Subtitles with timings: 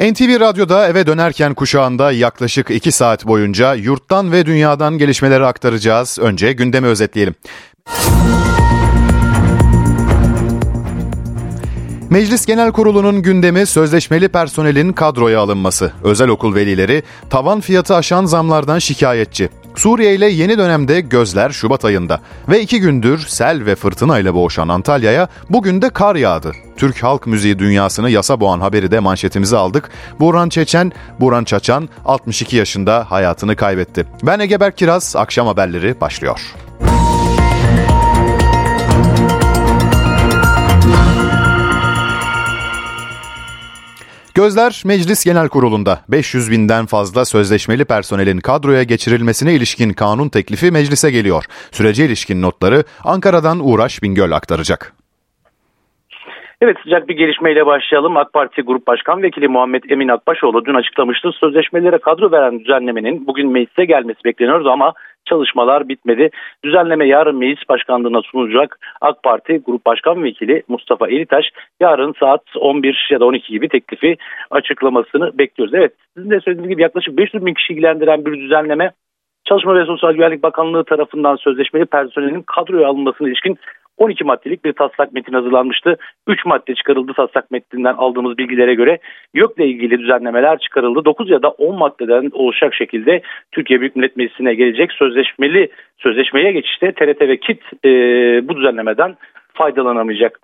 [0.00, 6.18] NTV Radyo'da eve dönerken kuşağında yaklaşık 2 saat boyunca yurttan ve dünyadan gelişmeleri aktaracağız.
[6.20, 7.34] Önce gündemi özetleyelim.
[12.10, 15.92] Meclis Genel Kurulu'nun gündemi sözleşmeli personelin kadroya alınması.
[16.04, 19.48] Özel okul velileri tavan fiyatı aşan zamlardan şikayetçi.
[19.76, 24.68] Suriye ile yeni dönemde gözler Şubat ayında ve iki gündür sel ve fırtına ile boğuşan
[24.68, 26.52] Antalya'ya bugün de kar yağdı.
[26.76, 29.90] Türk halk müziği dünyasını yasa boğan haberi de manşetimize aldık.
[30.20, 34.06] Burhan Çeçen, Burhan Çaçan 62 yaşında hayatını kaybetti.
[34.22, 36.40] Ben Egeber Kiraz, akşam haberleri başlıyor.
[44.34, 51.10] Gözler Meclis Genel Kurulu'nda 500 binden fazla sözleşmeli personelin kadroya geçirilmesine ilişkin kanun teklifi meclise
[51.10, 51.44] geliyor.
[51.72, 54.92] Sürece ilişkin notları Ankara'dan Uğraş Bingöl aktaracak.
[56.62, 58.16] Evet sıcak bir gelişmeyle başlayalım.
[58.16, 61.30] AK Parti Grup Başkan Vekili Muhammed Emin Akbaşoğlu dün açıklamıştı.
[61.32, 64.92] Sözleşmelere kadro veren düzenlemenin bugün meclise gelmesi bekleniyordu ama
[65.24, 66.30] çalışmalar bitmedi.
[66.64, 68.78] Düzenleme yarın meclis başkanlığına sunulacak.
[69.00, 71.44] AK Parti Grup Başkan Vekili Mustafa Elitaş
[71.80, 74.16] yarın saat 11 ya da 12 gibi teklifi
[74.50, 75.74] açıklamasını bekliyoruz.
[75.74, 78.92] Evet sizin de söylediğiniz gibi yaklaşık 500 bin kişi ilgilendiren bir düzenleme
[79.44, 83.58] Çalışma ve Sosyal Güvenlik Bakanlığı tarafından sözleşmeli personelin kadroya alınmasına ilişkin
[84.00, 85.96] 12 maddelik bir taslak metin hazırlanmıştı.
[86.26, 88.98] 3 madde çıkarıldı taslak metninden aldığımız bilgilere göre.
[89.34, 91.04] YÖK'le ilgili düzenlemeler çıkarıldı.
[91.04, 96.92] 9 ya da 10 maddeden oluşacak şekilde Türkiye Büyük Millet Meclisi'ne gelecek sözleşmeli sözleşmeye geçişte
[96.92, 97.88] TRT ve KİT e,
[98.48, 99.16] bu düzenlemeden
[99.54, 100.40] faydalanamayacak.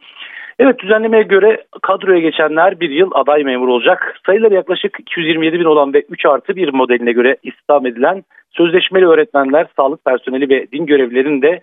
[0.59, 4.17] Evet düzenlemeye göre kadroya geçenler bir yıl aday memur olacak.
[4.27, 9.67] Sayıları yaklaşık 227 bin olan ve 3 artı 1 modeline göre istihdam edilen sözleşmeli öğretmenler,
[9.77, 11.61] sağlık personeli ve din görevlilerinin de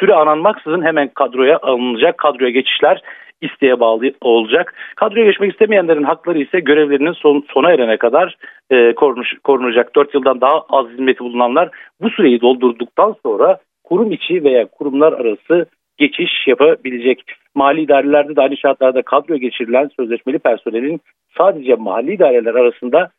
[0.00, 2.18] süre aranmaksızın hemen kadroya alınacak.
[2.18, 3.02] Kadroya geçişler
[3.40, 4.74] isteğe bağlı olacak.
[4.96, 8.36] Kadroya geçmek istemeyenlerin hakları ise görevlerinin son, sona erene kadar
[8.70, 9.96] e, korunuş, korunacak.
[9.96, 15.66] 4 yıldan daha az hizmeti bulunanlar bu süreyi doldurduktan sonra kurum içi veya kurumlar arası
[15.96, 17.22] geçiş yapabilecek.
[17.54, 21.00] Mali idarelerde de aynı şartlarda kadroya geçirilen sözleşmeli personelin
[21.38, 23.10] sadece mali idareler arasında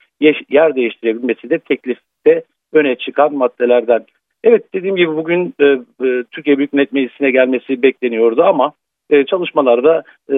[0.50, 4.06] yer değiştirebilmesi de teklifte öne çıkan maddelerden.
[4.44, 5.66] Evet dediğim gibi bugün e,
[6.06, 8.74] e, Türkiye Büyük Millet Meclisi'ne gelmesi bekleniyordu ama
[9.10, 10.36] e, çalışmalarda e,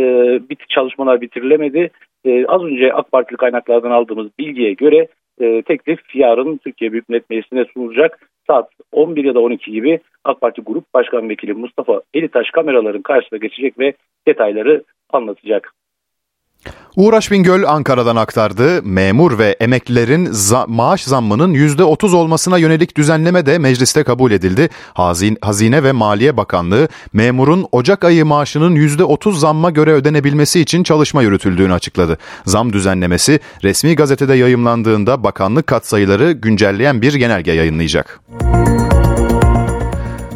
[0.50, 1.90] bit çalışmalar bitirilemedi.
[2.26, 5.08] E, az önce AK Partili kaynaklardan aldığımız bilgiye göre
[5.42, 8.30] e, teklif yarın Türkiye Büyük Millet Meclisi'ne sunulacak.
[8.48, 13.40] Saat 11 ya da 12 gibi AK Parti Grup Başkan Vekili Mustafa Elitaş kameraların karşısına
[13.40, 13.94] geçecek ve
[14.28, 15.74] detayları anlatacak.
[16.96, 18.84] Uğraş Bingöl Ankara'dan aktardı.
[18.84, 24.70] Memur ve emeklilerin za- maaş zammının %30 olmasına yönelik düzenleme de mecliste kabul edildi.
[24.94, 31.22] Hazine, Hazine ve Maliye Bakanlığı memurun Ocak ayı maaşının %30 zamma göre ödenebilmesi için çalışma
[31.22, 32.18] yürütüldüğünü açıkladı.
[32.46, 38.20] Zam düzenlemesi resmi gazetede yayımlandığında bakanlık katsayıları güncelleyen bir genelge yayınlayacak.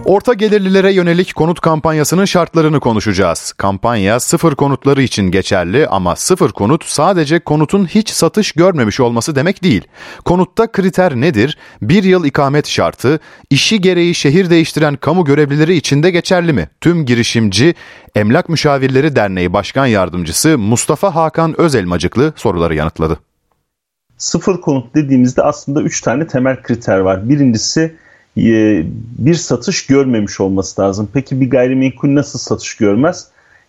[0.05, 3.53] Orta gelirlilere yönelik konut kampanyasının şartlarını konuşacağız.
[3.57, 9.63] Kampanya sıfır konutları için geçerli ama sıfır konut sadece konutun hiç satış görmemiş olması demek
[9.63, 9.87] değil.
[10.25, 11.57] Konutta kriter nedir?
[11.81, 13.19] Bir yıl ikamet şartı,
[13.49, 16.69] işi gereği şehir değiştiren kamu görevlileri için de geçerli mi?
[16.81, 17.75] Tüm girişimci
[18.15, 23.19] Emlak Müşavirleri Derneği Başkan Yardımcısı Mustafa Hakan Özelmacıklı soruları yanıtladı.
[24.17, 27.29] Sıfır konut dediğimizde aslında üç tane temel kriter var.
[27.29, 27.95] Birincisi
[28.37, 31.09] bir satış görmemiş olması lazım.
[31.13, 33.27] Peki bir gayrimenkul nasıl satış görmez?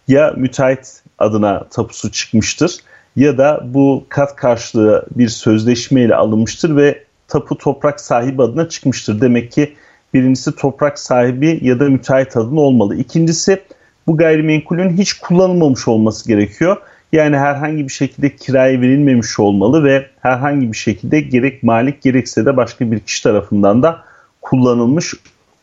[0.08, 2.76] Ya müteahhit adına tapusu çıkmıştır
[3.16, 9.20] ya da bu kat karşılığı bir sözleşmeyle alınmıştır ve tapu toprak sahibi adına çıkmıştır.
[9.20, 9.74] Demek ki
[10.14, 12.96] birincisi toprak sahibi ya da müteahhit adına olmalı.
[12.96, 13.62] İkincisi
[14.06, 16.76] bu gayrimenkulün hiç kullanılmamış olması gerekiyor.
[17.12, 22.56] Yani herhangi bir şekilde kiraya verilmemiş olmalı ve herhangi bir şekilde gerek malik gerekse de
[22.56, 24.04] başka bir kişi tarafından da
[24.44, 25.14] kullanılmış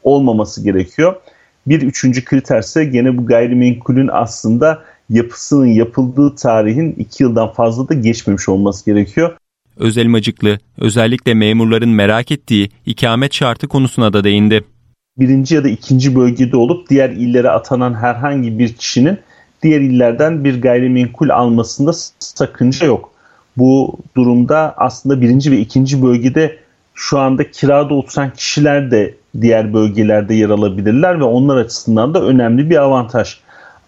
[0.03, 1.15] olmaması gerekiyor.
[1.67, 7.93] Bir üçüncü kriter ise gene bu gayrimenkulün aslında yapısının yapıldığı tarihin iki yıldan fazla da
[7.93, 9.37] geçmemiş olması gerekiyor.
[9.77, 14.63] Özelmacıklı özellikle memurların merak ettiği ikamet şartı konusuna da değindi.
[15.19, 19.17] Birinci ya da ikinci bölgede olup diğer illere atanan herhangi bir kişinin
[19.63, 23.11] diğer illerden bir gayrimenkul almasında sakınca yok.
[23.57, 26.60] Bu durumda aslında birinci ve ikinci bölgede
[27.01, 32.69] şu anda kirada oturan kişiler de diğer bölgelerde yer alabilirler ve onlar açısından da önemli
[32.69, 33.37] bir avantaj.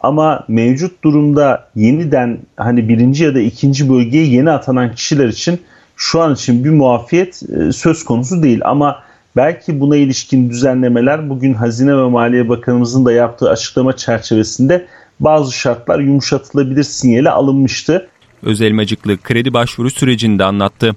[0.02, 5.62] Ama mevcut durumda yeniden hani birinci ya da ikinci bölgeye yeni atanan kişiler için
[5.96, 8.60] şu an için bir muafiyet e, söz konusu değil.
[8.64, 9.04] Ama
[9.36, 14.86] belki buna ilişkin düzenlemeler bugün Hazine ve Maliye Bakanımızın da yaptığı açıklama çerçevesinde
[15.20, 18.08] bazı şartlar yumuşatılabilir sinyali alınmıştı.
[18.44, 20.96] Özelmacıklı kredi başvuru sürecinde anlattı.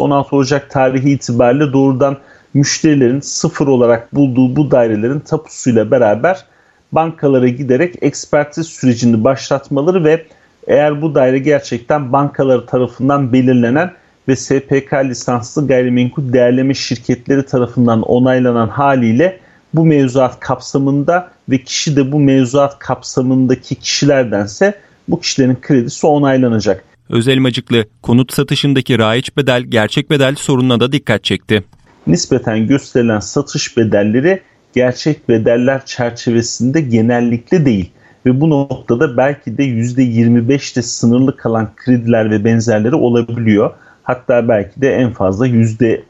[0.00, 2.16] 16 Ocak tarihi itibariyle doğrudan
[2.54, 6.44] müşterilerin sıfır olarak bulduğu bu dairelerin tapusuyla beraber
[6.92, 10.26] bankalara giderek ekspertiz sürecini başlatmaları ve
[10.66, 13.92] eğer bu daire gerçekten bankaları tarafından belirlenen
[14.28, 19.38] ve SPK lisanslı gayrimenkul değerleme şirketleri tarafından onaylanan haliyle
[19.74, 24.74] bu mevzuat kapsamında ve kişi de bu mevzuat kapsamındaki kişilerdense
[25.08, 26.84] bu kişilerin kredisi onaylanacak.
[27.08, 31.64] Özelmacıklı konut satışındaki raiç bedel gerçek bedel sorununa da dikkat çekti.
[32.06, 37.90] Nispeten gösterilen satış bedelleri gerçek bedeller çerçevesinde genellikle değil
[38.26, 43.70] ve bu noktada belki de %25'te sınırlı kalan krediler ve benzerleri olabiliyor.
[44.02, 46.02] Hatta belki de en fazla %40,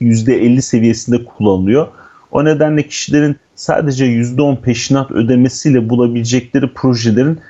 [0.00, 1.88] %50 seviyesinde kullanılıyor.
[2.30, 7.40] O nedenle kişilerin sadece %10 peşinat ödemesiyle bulabilecekleri projelerin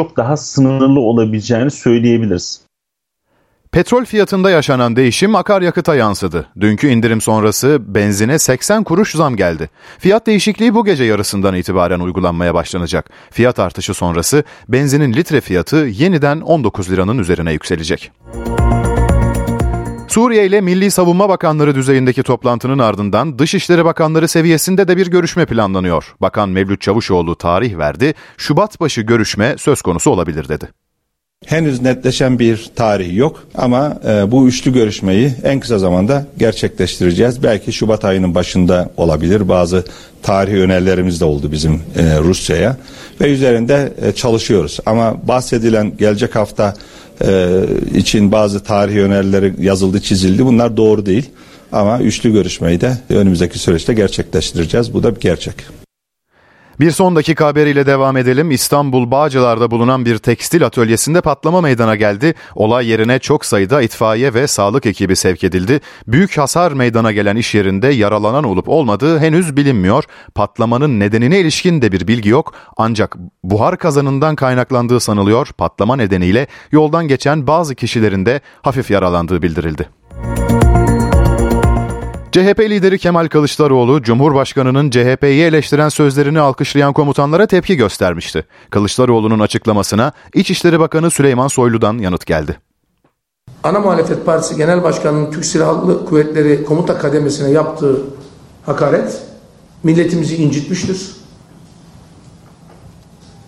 [0.00, 2.60] çok daha sınırlı olabileceğini söyleyebiliriz.
[3.72, 6.46] Petrol fiyatında yaşanan değişim akaryakıta yansıdı.
[6.60, 9.70] Dünkü indirim sonrası benzine 80 kuruş zam geldi.
[9.98, 13.10] Fiyat değişikliği bu gece yarısından itibaren uygulanmaya başlanacak.
[13.30, 18.10] Fiyat artışı sonrası benzinin litre fiyatı yeniden 19 liranın üzerine yükselecek.
[20.10, 26.14] Suriye ile Milli Savunma Bakanları düzeyindeki toplantının ardından Dışişleri Bakanları seviyesinde de bir görüşme planlanıyor.
[26.20, 30.68] Bakan Mevlüt Çavuşoğlu tarih verdi, Şubat başı görüşme söz konusu olabilir dedi.
[31.46, 37.42] Henüz netleşen bir tarih yok ama e, bu üçlü görüşmeyi en kısa zamanda gerçekleştireceğiz.
[37.42, 39.48] Belki Şubat ayının başında olabilir.
[39.48, 39.84] Bazı
[40.22, 42.76] tarih önerilerimiz de oldu bizim e, Rusya'ya
[43.20, 44.78] ve üzerinde e, çalışıyoruz.
[44.86, 46.74] Ama bahsedilen gelecek hafta
[47.24, 47.62] e,
[47.94, 50.46] için bazı tarih önerileri yazıldı, çizildi.
[50.46, 51.30] Bunlar doğru değil.
[51.72, 54.94] Ama üçlü görüşmeyi de önümüzdeki süreçte gerçekleştireceğiz.
[54.94, 55.54] Bu da bir gerçek.
[56.80, 58.50] Bir son dakika haberiyle devam edelim.
[58.50, 62.34] İstanbul Bağcılar'da bulunan bir tekstil atölyesinde patlama meydana geldi.
[62.54, 65.80] Olay yerine çok sayıda itfaiye ve sağlık ekibi sevk edildi.
[66.06, 70.04] Büyük hasar meydana gelen iş yerinde yaralanan olup olmadığı henüz bilinmiyor.
[70.34, 72.54] Patlamanın nedenine ilişkin de bir bilgi yok.
[72.76, 75.48] Ancak buhar kazanından kaynaklandığı sanılıyor.
[75.58, 79.99] Patlama nedeniyle yoldan geçen bazı kişilerin de hafif yaralandığı bildirildi.
[82.32, 88.44] CHP lideri Kemal Kılıçdaroğlu, Cumhurbaşkanı'nın CHP'yi eleştiren sözlerini alkışlayan komutanlara tepki göstermişti.
[88.70, 92.60] Kılıçdaroğlu'nun açıklamasına İçişleri Bakanı Süleyman Soylu'dan yanıt geldi.
[93.64, 98.02] Ana Muhalefet Partisi Genel Başkanı'nın Türk Silahlı Kuvvetleri komuta kademesine yaptığı
[98.66, 99.22] hakaret
[99.82, 101.16] milletimizi incitmiştir.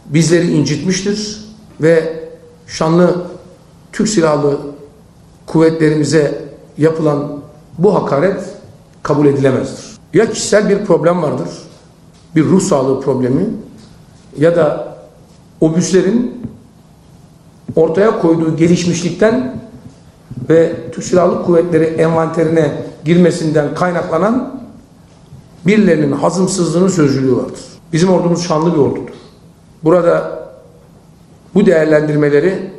[0.06, 1.44] Bizleri incitmiştir
[1.80, 2.20] ve
[2.66, 3.26] şanlı
[3.92, 4.60] Türk Silahlı
[5.46, 6.44] Kuvvetlerimize
[6.78, 7.42] yapılan
[7.78, 8.51] bu hakaret
[9.02, 9.84] kabul edilemezdir.
[10.14, 11.48] Ya kişisel bir problem vardır,
[12.36, 13.46] bir ruh sağlığı problemi
[14.38, 14.96] ya da
[15.60, 16.42] obüslerin
[17.76, 19.56] ortaya koyduğu gelişmişlikten
[20.48, 24.62] ve Türk Silahlı Kuvvetleri envanterine girmesinden kaynaklanan
[25.66, 27.60] birilerinin hazımsızlığının sözcülüğü vardır.
[27.92, 29.12] Bizim ordumuz şanlı bir ordudur.
[29.84, 30.42] Burada
[31.54, 32.72] bu değerlendirmeleri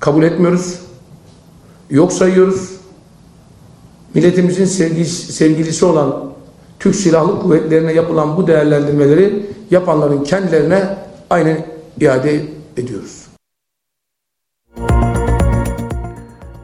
[0.00, 0.80] kabul etmiyoruz.
[1.90, 2.75] Yok sayıyoruz
[4.16, 4.64] milletimizin
[5.30, 6.32] sevgilisi olan
[6.78, 10.96] Türk Silahlı Kuvvetlerine yapılan bu değerlendirmeleri yapanların kendilerine
[11.30, 11.66] aynen
[12.00, 12.42] iade
[12.76, 13.26] ediyoruz.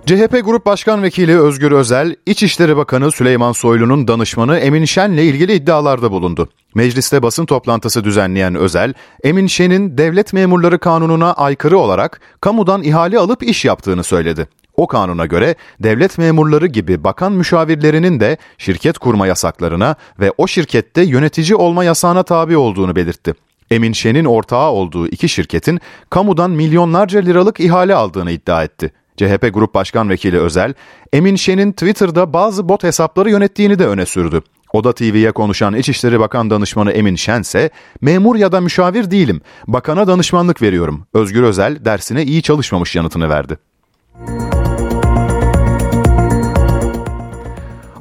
[0.07, 6.11] CHP Grup Başkan Vekili Özgür Özel, İçişleri Bakanı Süleyman Soylu'nun danışmanı Emin Şen'le ilgili iddialarda
[6.11, 6.49] bulundu.
[6.75, 8.95] Mecliste basın toplantısı düzenleyen Özel,
[9.25, 14.49] Emin Şen'in devlet memurları kanununa aykırı olarak kamudan ihale alıp iş yaptığını söyledi.
[14.77, 21.03] O kanuna göre devlet memurları gibi bakan müşavirlerinin de şirket kurma yasaklarına ve o şirkette
[21.03, 23.35] yönetici olma yasağına tabi olduğunu belirtti.
[23.71, 28.93] Emin Şen'in ortağı olduğu iki şirketin kamudan milyonlarca liralık ihale aldığını iddia etti.
[29.17, 30.75] CHP Grup Başkan Vekili Özel,
[31.13, 34.43] Emin Şen'in Twitter'da bazı bot hesapları yönettiğini de öne sürdü.
[34.73, 40.07] Oda TV'ye konuşan İçişleri Bakan Danışmanı Emin Şen ise memur ya da müşavir değilim, bakana
[40.07, 41.07] danışmanlık veriyorum.
[41.15, 43.59] Özgür Özel dersine iyi çalışmamış yanıtını verdi.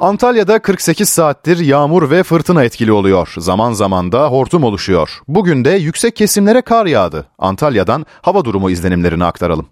[0.02, 3.34] Antalya'da 48 saattir yağmur ve fırtına etkili oluyor.
[3.38, 5.10] Zaman zaman da hortum oluşuyor.
[5.28, 7.28] Bugün de yüksek kesimlere kar yağdı.
[7.38, 9.70] Antalya'dan hava durumu izlenimlerini aktaralım.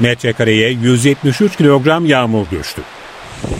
[0.00, 2.82] Metrekareye 173 kilogram yağmur düştü.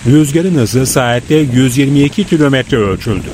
[0.06, 3.28] Rüzgarın hızı saatte 122 kilometre ölçüldü.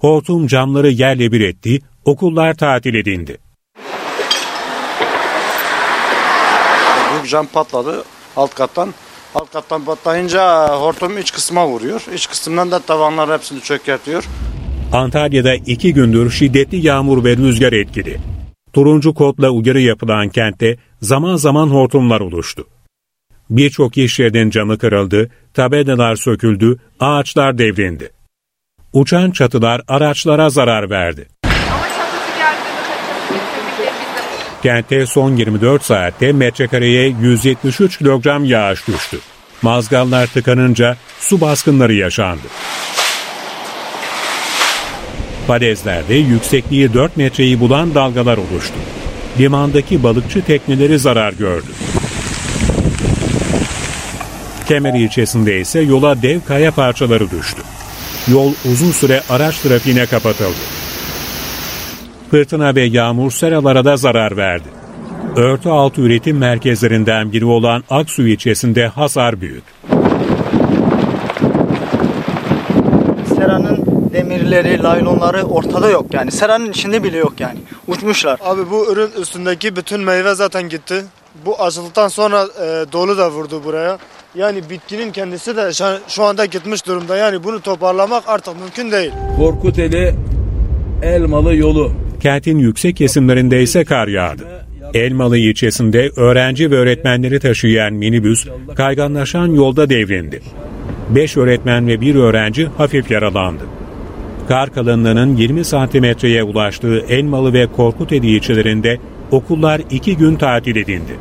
[0.00, 3.38] Hortum camları yerle bir etti, okullar tatil edildi.
[7.12, 8.04] Büyük cam patladı
[8.36, 8.94] alt kattan.
[9.36, 12.04] Alt kattan patlayınca hortum iç kısma vuruyor.
[12.14, 14.24] İç kısımdan da tavanlar hepsini çökertiyor.
[14.92, 18.18] Antalya'da iki gündür şiddetli yağmur ve rüzgar etkili.
[18.72, 22.66] Turuncu kodla uyarı yapılan kentte zaman zaman hortumlar oluştu.
[23.50, 28.10] Birçok iş yerinin camı kırıldı, tabelalar söküldü, ağaçlar devrildi.
[28.92, 31.28] Uçan çatılar araçlara zarar verdi.
[34.62, 39.18] Kente son 24 saatte metrekareye 173 kilogram yağış düştü.
[39.62, 42.46] Mazgallar tıkanınca su baskınları yaşandı.
[45.46, 48.74] Falezlerde yüksekliği 4 metreyi bulan dalgalar oluştu.
[49.38, 51.70] Limandaki balıkçı tekneleri zarar gördü.
[54.68, 57.62] Kemer ilçesinde ise yola dev kaya parçaları düştü.
[58.28, 60.85] Yol uzun süre araç trafiğine kapatıldı.
[62.30, 64.68] Fırtına ve yağmur seralara da zarar verdi.
[65.36, 69.64] Örtü altı üretim merkezlerinden biri olan Aksu ilçesinde hasar büyük.
[73.36, 76.30] Seranın demirleri, laylonları ortada yok yani.
[76.30, 77.58] Seranın içinde bile yok yani.
[77.86, 78.38] Uçmuşlar.
[78.44, 81.04] Abi bu ürün üstündeki bütün meyve zaten gitti.
[81.46, 83.98] Bu açıldıktan sonra e, dolu da vurdu buraya.
[84.34, 85.70] Yani bitkinin kendisi de
[86.08, 87.16] şu anda gitmiş durumda.
[87.16, 89.12] Yani bunu toparlamak artık mümkün değil.
[89.36, 90.14] Korkuteli
[91.02, 91.92] Elmalı yolu.
[92.20, 94.42] Kentin yüksek kesimlerinde ise kar yağdı.
[94.94, 100.40] Elmalı ilçesinde öğrenci ve öğretmenleri taşıyan minibüs kayganlaşan yolda devrildi.
[101.10, 103.62] Beş öğretmen ve bir öğrenci hafif yaralandı.
[104.48, 108.98] Kar kalınlığının 20 santimetreye ulaştığı Elmalı ve Korkuteli ilçelerinde
[109.30, 111.16] okullar iki gün tatil edildi.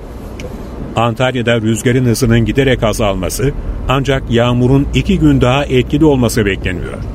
[0.96, 3.52] Antalya'da rüzgarın hızının giderek azalması
[3.90, 7.15] ancak yağmurun iki gün daha etkili olması bekleniyor.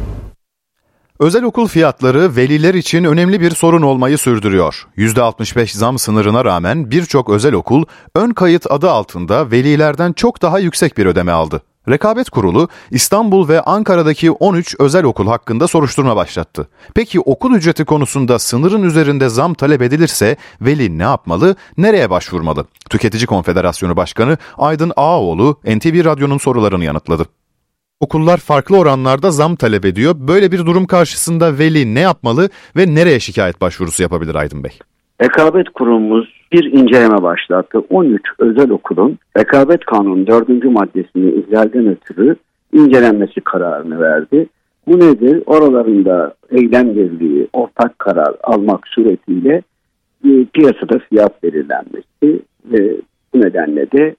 [1.21, 4.87] Özel okul fiyatları veliler için önemli bir sorun olmayı sürdürüyor.
[4.97, 7.85] %65 zam sınırına rağmen birçok özel okul
[8.15, 11.63] ön kayıt adı altında velilerden çok daha yüksek bir ödeme aldı.
[11.89, 16.69] Rekabet Kurulu İstanbul ve Ankara'daki 13 özel okul hakkında soruşturma başlattı.
[16.95, 22.65] Peki okul ücreti konusunda sınırın üzerinde zam talep edilirse veli ne yapmalı, nereye başvurmalı?
[22.91, 27.27] Tüketici Konfederasyonu Başkanı Aydın Ağaoğlu NTV Radyo'nun sorularını yanıtladı.
[28.01, 30.15] Okullar farklı oranlarda zam talep ediyor.
[30.29, 34.79] Böyle bir durum karşısında veli ne yapmalı ve nereye şikayet başvurusu yapabilir Aydın Bey?
[35.23, 37.79] Rekabet Kurumumuz bir inceleme başlattı.
[37.91, 40.49] 13 özel okulun Rekabet Kanunu 4.
[40.65, 42.37] maddesini ihlalden ötürü
[42.73, 44.47] incelenmesi kararını verdi.
[44.87, 45.43] Bu nedir?
[45.47, 49.63] Oralarında eylem birliği, ortak karar almak suretiyle
[50.25, 52.97] e, piyasada fiyat belirlenmesi ve
[53.35, 54.15] bu nedenle de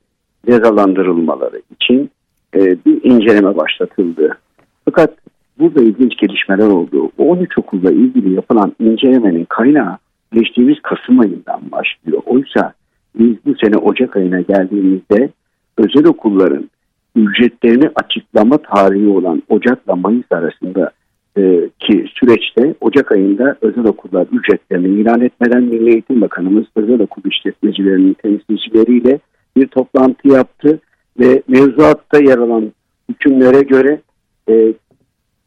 [0.49, 2.11] cezalandırılmaları için
[2.55, 4.37] e, bir inceleme başlatıldı.
[4.85, 5.13] Fakat
[5.59, 7.11] burada ilginç gelişmeler oldu.
[7.17, 9.97] O 13 okulla ilgili yapılan incelemenin kaynağı
[10.33, 12.21] geçtiğimiz Kasım ayından başlıyor.
[12.25, 12.73] Oysa
[13.15, 15.29] biz bu sene Ocak ayına geldiğimizde
[15.77, 16.69] özel okulların
[17.15, 20.91] ücretlerini açıklama tarihi olan Ocak'la Mayıs arasında
[21.37, 27.21] e, ki süreçte Ocak ayında özel okullar ücretlerini ilan etmeden Milli Eğitim Bakanımız özel okul
[27.25, 29.19] işletmecilerinin temsilcileriyle
[29.57, 30.79] bir toplantı yaptı
[31.19, 32.71] ve mevzuatta yer alan
[33.09, 34.01] hükümlere göre
[34.49, 34.73] e,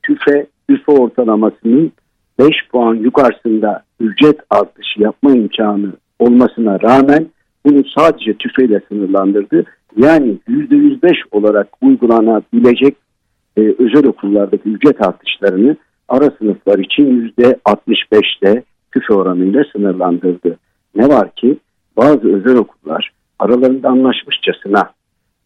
[0.02, 1.92] TÜFE, TÜFE ortalamasının
[2.38, 7.26] 5 puan yukarısında ücret artışı yapma imkanı olmasına rağmen
[7.66, 9.64] bunu sadece TÜFE ile sınırlandırdı.
[9.97, 12.97] Yani %105 olarak uygulanabilecek
[13.56, 15.76] e, özel okullardaki ücret artışlarını
[16.09, 20.59] ara sınıflar için %65'te TÜFE oranıyla sınırlandırdı.
[20.97, 21.56] Ne var ki
[21.97, 24.90] bazı özel okullar aralarında anlaşmışçasına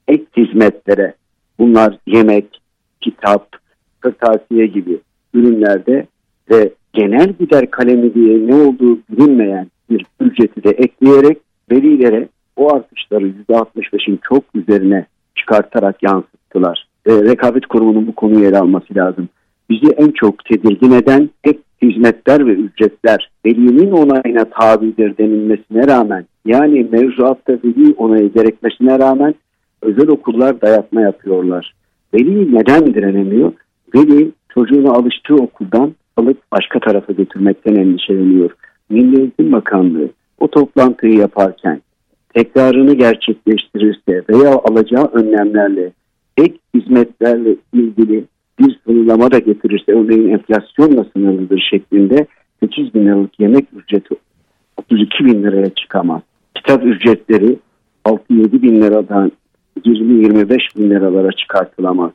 [0.08, 1.14] ek hizmetlere
[1.58, 2.60] bunlar yemek,
[3.00, 3.56] kitap,
[4.00, 4.98] kırtasiye gibi
[5.34, 6.06] ürünlerde
[6.50, 11.38] ve genel gider kalemi diye ne olduğu bilinmeyen bir ücreti de ekleyerek
[11.70, 16.88] velilere o artışları %65'in çok üzerine çıkartarak yansıttılar.
[17.06, 19.28] E, rekabet kurumunun bu konuyu ele alması lazım.
[19.70, 26.86] Bizi en çok tedirgin eden ek hizmetler ve ücretler velinin onayına tabidir denilmesine rağmen yani
[26.92, 29.34] mevzuatta veli onayı gerekmesine rağmen
[29.82, 31.74] özel okullar dayatma yapıyorlar.
[32.14, 33.52] Veli neden direnemiyor?
[33.94, 38.50] Veli çocuğunu alıştığı okuldan alıp başka tarafa götürmekten endişeleniyor.
[38.90, 40.08] Milli Eğitim Bakanlığı
[40.40, 41.80] o toplantıyı yaparken
[42.34, 45.92] tekrarını gerçekleştirirse veya alacağı önlemlerle
[46.36, 48.24] ek hizmetlerle ilgili
[48.60, 52.26] bir sınırlama da getirirse örneğin enflasyonla sınırlıdır şeklinde
[52.60, 54.14] 8 bin liralık yemek ücreti
[54.76, 56.22] 32 bin liraya çıkamaz.
[56.54, 57.56] Kitap ücretleri
[58.04, 59.32] 6-7 bin liradan
[59.84, 62.10] 20-25 bin liralara çıkartılamaz.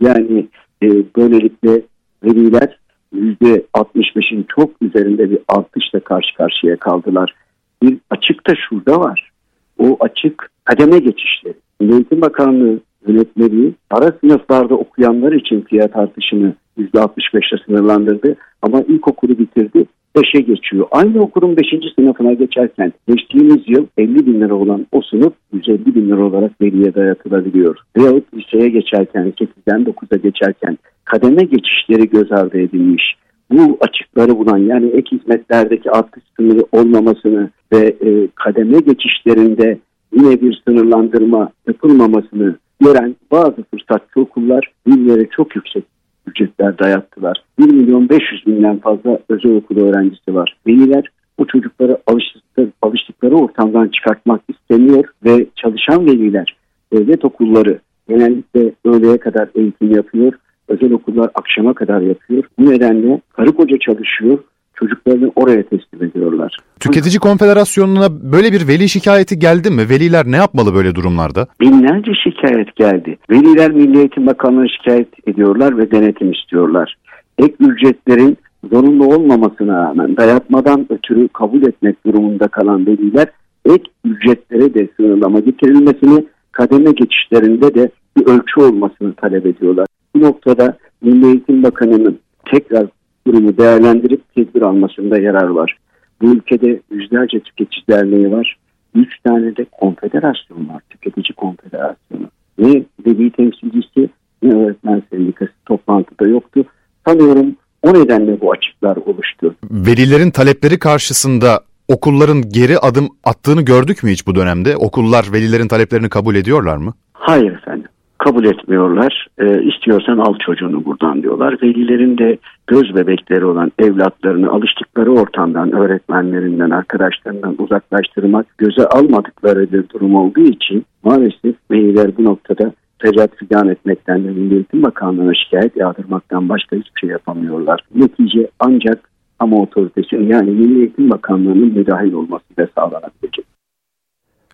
[0.00, 0.46] Yani
[0.82, 1.82] e, böylelikle
[2.24, 2.78] veliler
[3.14, 7.34] %65'in çok üzerinde bir artışla karşı karşıya kaldılar.
[7.82, 9.30] Bir açık da şurada var.
[9.78, 11.54] O açık kademe geçişleri.
[11.80, 18.36] Eğitim Bakanlığı yönetmeliği ara sınıflarda okuyanlar için fiyat artışını %65'le sınırlandırdı.
[18.62, 19.86] Ama ilkokulu bitirdi.
[20.16, 20.86] 5'e geçiyor.
[20.90, 21.66] Aynı okulun 5.
[21.94, 26.94] sınıfına geçerken geçtiğimiz yıl 50 bin lira olan o sınıf 150 bin lira olarak veliye
[26.94, 27.76] dayatılabiliyor.
[27.96, 33.02] Veyahut liseye geçerken 8'den 9'a geçerken kademe geçişleri göz ardı edilmiş.
[33.50, 39.78] Bu açıkları bulan yani ek hizmetlerdeki artış sınırı olmamasını ve e, kademe geçişlerinde
[40.12, 45.84] yine bir sınırlandırma yapılmamasını gören bazı fırsatçı okullar birilere çok yüksek
[46.26, 47.44] ücretler dayattılar.
[47.58, 50.56] 1 milyon 500 binden fazla özel okul öğrencisi var.
[50.66, 51.04] Veliler
[51.38, 56.56] bu çocukları alıştıkları, alıştıkları ortamdan çıkartmak istemiyor ve çalışan veliler
[56.92, 60.32] devlet okulları genellikle öğleye kadar eğitim yapıyor.
[60.68, 62.44] Özel okullar akşama kadar yapıyor.
[62.58, 64.38] Bu nedenle karı koca çalışıyor
[64.74, 66.56] çocuklarını oraya teslim ediyorlar.
[66.80, 69.88] Tüketici Konfederasyonu'na böyle bir veli şikayeti geldi mi?
[69.90, 71.46] Veliler ne yapmalı böyle durumlarda?
[71.60, 73.18] Binlerce şikayet geldi.
[73.30, 76.94] Veliler Milli Eğitim Bakanlığı'na şikayet ediyorlar ve denetim istiyorlar.
[77.38, 78.38] Ek ücretlerin
[78.70, 83.26] zorunlu olmamasına rağmen dayatmadan ötürü kabul etmek durumunda kalan veliler
[83.64, 89.86] ek ücretlere de sınırlama getirilmesini kademe geçişlerinde de bir ölçü olmasını talep ediyorlar.
[90.16, 92.18] Bu noktada Milli Eğitim Bakanı'nın
[92.52, 92.86] tekrar
[93.26, 95.78] durumu değerlendirip tedbir almasında yarar var.
[96.22, 98.56] Bu ülkede yüzlerce tüketici derneği var.
[98.94, 100.82] Üç tane de konfederasyon var.
[100.90, 102.26] Tüketici konfederasyonu.
[102.58, 104.08] Ne veli temsilcisi
[104.42, 106.64] ne öğretmen sendikası toplantıda yoktu.
[107.06, 109.54] Sanıyorum o nedenle bu açıklar oluştu.
[109.70, 114.76] Velilerin talepleri karşısında okulların geri adım attığını gördük mü hiç bu dönemde?
[114.76, 116.94] Okullar velilerin taleplerini kabul ediyorlar mı?
[117.12, 117.88] Hayır efendim
[118.24, 119.26] kabul etmiyorlar.
[119.38, 121.56] E, istiyorsan al çocuğunu buradan diyorlar.
[121.62, 130.14] Velilerin de göz bebekleri olan evlatlarını alıştıkları ortamdan, öğretmenlerinden, arkadaşlarından uzaklaştırmak göze almadıkları bir durum
[130.14, 136.48] olduğu için maalesef veliler bu noktada feryat figan etmekten ve Milli Eğitim Bakanlığı'na şikayet yağdırmaktan
[136.48, 137.80] başka hiçbir şey yapamıyorlar.
[137.94, 143.44] Netice ancak ama otoritesi yani Milli Eğitim Bakanlığı'nın müdahil olması da sağlanabilecek.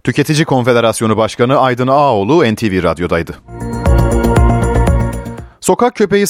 [0.08, 3.34] Tüketici Konfederasyonu Başkanı Aydın Ağoğlu NTV Radyo'daydı.
[5.60, 6.26] Sokak köpeği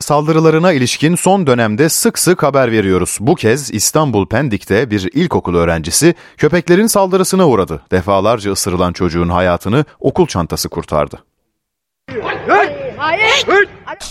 [0.00, 3.18] saldırılarına ilişkin son dönemde sık sık haber veriyoruz.
[3.20, 7.82] Bu kez İstanbul Pendik'te bir ilkokul öğrencisi köpeklerin saldırısına uğradı.
[7.90, 11.22] Defalarca ısırılan çocuğun hayatını okul çantası kurtardı.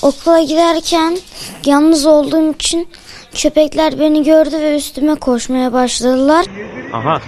[0.01, 1.17] Okula giderken
[1.65, 2.87] yalnız olduğum için
[3.33, 6.45] köpekler beni gördü ve üstüme koşmaya başladılar.
[6.95, 7.21] Aha.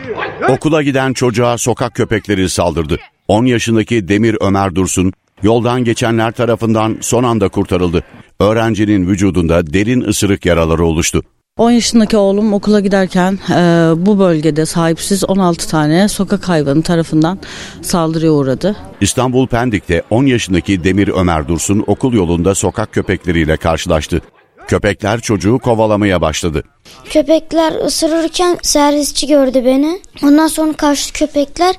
[0.49, 2.97] Okula giden çocuğa sokak köpekleri saldırdı.
[3.27, 8.03] 10 yaşındaki Demir Ömer Dursun yoldan geçenler tarafından son anda kurtarıldı.
[8.39, 11.23] Öğrencinin vücudunda derin ısırık yaraları oluştu.
[11.57, 13.55] 10 yaşındaki oğlum okula giderken e,
[13.95, 17.39] bu bölgede sahipsiz 16 tane sokak hayvanı tarafından
[17.81, 18.75] saldırıya uğradı.
[19.01, 24.21] İstanbul Pendik'te 10 yaşındaki Demir Ömer Dursun okul yolunda sokak köpekleriyle karşılaştı.
[24.67, 26.63] Köpekler çocuğu kovalamaya başladı.
[27.09, 29.99] Köpekler ısırırken servisçi gördü beni.
[30.23, 31.75] Ondan sonra kaçtı köpekler.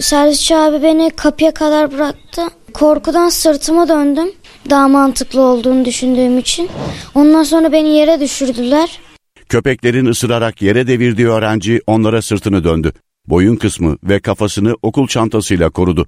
[0.00, 2.42] Servisçi abi beni kapıya kadar bıraktı.
[2.74, 4.32] Korkudan sırtıma döndüm.
[4.70, 6.68] Daha mantıklı olduğunu düşündüğüm için.
[7.14, 9.00] Ondan sonra beni yere düşürdüler.
[9.48, 12.92] Köpeklerin ısırarak yere devirdiği öğrenci onlara sırtını döndü.
[13.26, 16.06] Boyun kısmı ve kafasını okul çantasıyla korudu.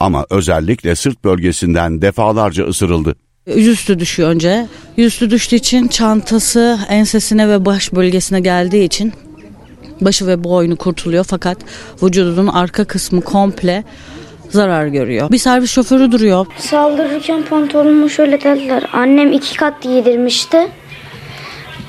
[0.00, 3.16] Ama özellikle sırt bölgesinden defalarca ısırıldı.
[3.56, 4.66] Yüzüstü düşüyor önce.
[4.96, 9.12] Yüzüstü düştüğü için çantası ensesine ve baş bölgesine geldiği için
[10.00, 11.58] başı ve boynu kurtuluyor fakat
[12.02, 13.84] vücudunun arka kısmı komple
[14.50, 15.30] zarar görüyor.
[15.30, 16.46] Bir servis şoförü duruyor.
[16.58, 18.84] Saldırırken pantolonumu şöyle dediler.
[18.92, 20.68] Annem iki kat giydirmişti.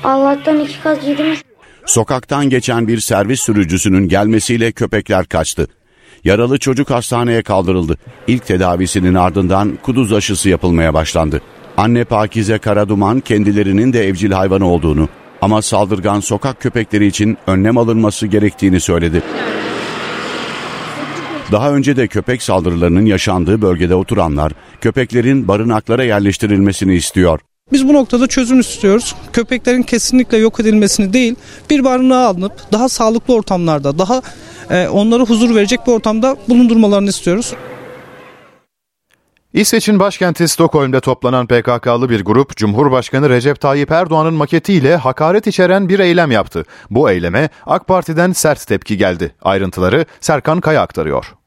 [0.04, 1.42] Allah'tan iki kat giydirmiş.
[1.86, 5.66] Sokaktan geçen bir servis sürücüsünün gelmesiyle köpekler kaçtı.
[6.24, 7.96] Yaralı çocuk hastaneye kaldırıldı.
[8.26, 11.40] İlk tedavisinin ardından kuduz aşısı yapılmaya başlandı.
[11.76, 15.08] Anne Pakize Karaduman kendilerinin de evcil hayvan olduğunu
[15.40, 19.22] ama saldırgan sokak köpekleri için önlem alınması gerektiğini söyledi.
[21.52, 27.40] Daha önce de köpek saldırılarının yaşandığı bölgede oturanlar köpeklerin barınaklara yerleştirilmesini istiyor.
[27.72, 29.14] Biz bu noktada çözüm istiyoruz.
[29.32, 31.34] Köpeklerin kesinlikle yok edilmesini değil,
[31.70, 34.22] bir barınağa alınıp daha sağlıklı ortamlarda, daha
[34.70, 37.54] e, onlara huzur verecek bir ortamda bulundurmalarını istiyoruz.
[39.52, 45.98] İsveç'in başkenti Stockholm'de toplanan PKK'lı bir grup, Cumhurbaşkanı Recep Tayyip Erdoğan'ın maketiyle hakaret içeren bir
[45.98, 46.64] eylem yaptı.
[46.90, 49.34] Bu eyleme AK Parti'den sert tepki geldi.
[49.42, 51.39] Ayrıntıları Serkan Kaya aktarıyor.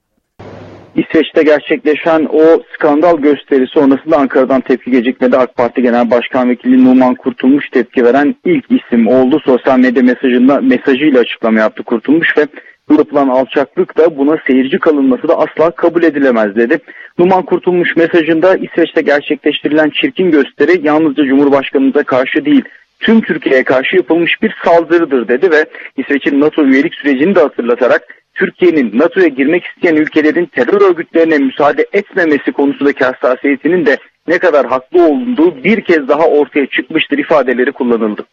[0.95, 5.37] İsveç'te gerçekleşen o skandal gösterisi sonrasında Ankara'dan tepki gecikmedi.
[5.37, 9.39] AK Parti Genel Başkan Vekili Numan Kurtulmuş tepki veren ilk isim oldu.
[9.45, 12.47] Sosyal medya mesajında mesajıyla açıklama yaptı Kurtulmuş ve
[12.89, 16.79] bu yapılan alçaklık da buna seyirci kalınması da asla kabul edilemez dedi.
[17.17, 22.63] Numan Kurtulmuş mesajında İsveç'te gerçekleştirilen çirkin gösteri yalnızca Cumhurbaşkanımıza karşı değil
[22.99, 25.65] tüm Türkiye'ye karşı yapılmış bir saldırıdır dedi ve
[25.97, 32.51] İsveç'in NATO üyelik sürecini de hatırlatarak Türkiye'nin NATO'ya girmek isteyen ülkelerin terör örgütlerine müsaade etmemesi
[32.51, 38.25] konusundaki hassasiyetinin de ne kadar haklı olduğu bir kez daha ortaya çıkmıştır ifadeleri kullanıldı.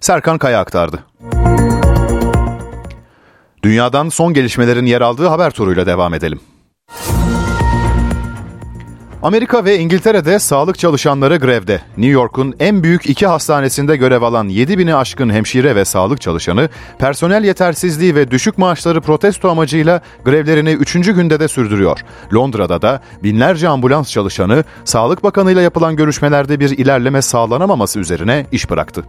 [0.00, 0.98] Serkan Kaya aktardı.
[3.62, 6.40] Dünyadan son gelişmelerin yer aldığı haber turuyla devam edelim.
[9.22, 11.80] Amerika ve İngiltere'de sağlık çalışanları grevde.
[11.96, 16.68] New York'un en büyük iki hastanesinde görev alan 7 bini aşkın hemşire ve sağlık çalışanı,
[16.98, 20.92] personel yetersizliği ve düşük maaşları protesto amacıyla grevlerini 3.
[20.92, 22.00] günde de sürdürüyor.
[22.34, 28.70] Londra'da da binlerce ambulans çalışanı, Sağlık Bakanı ile yapılan görüşmelerde bir ilerleme sağlanamaması üzerine iş
[28.70, 29.04] bıraktı.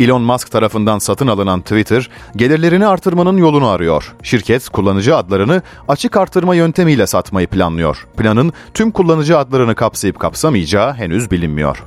[0.00, 4.14] Elon Musk tarafından satın alınan Twitter, gelirlerini artırmanın yolunu arıyor.
[4.22, 8.06] Şirket, kullanıcı adlarını açık artırma yöntemiyle satmayı planlıyor.
[8.16, 11.84] Planın tüm kullanıcı adlarını kapsayıp kapsamayacağı henüz bilinmiyor.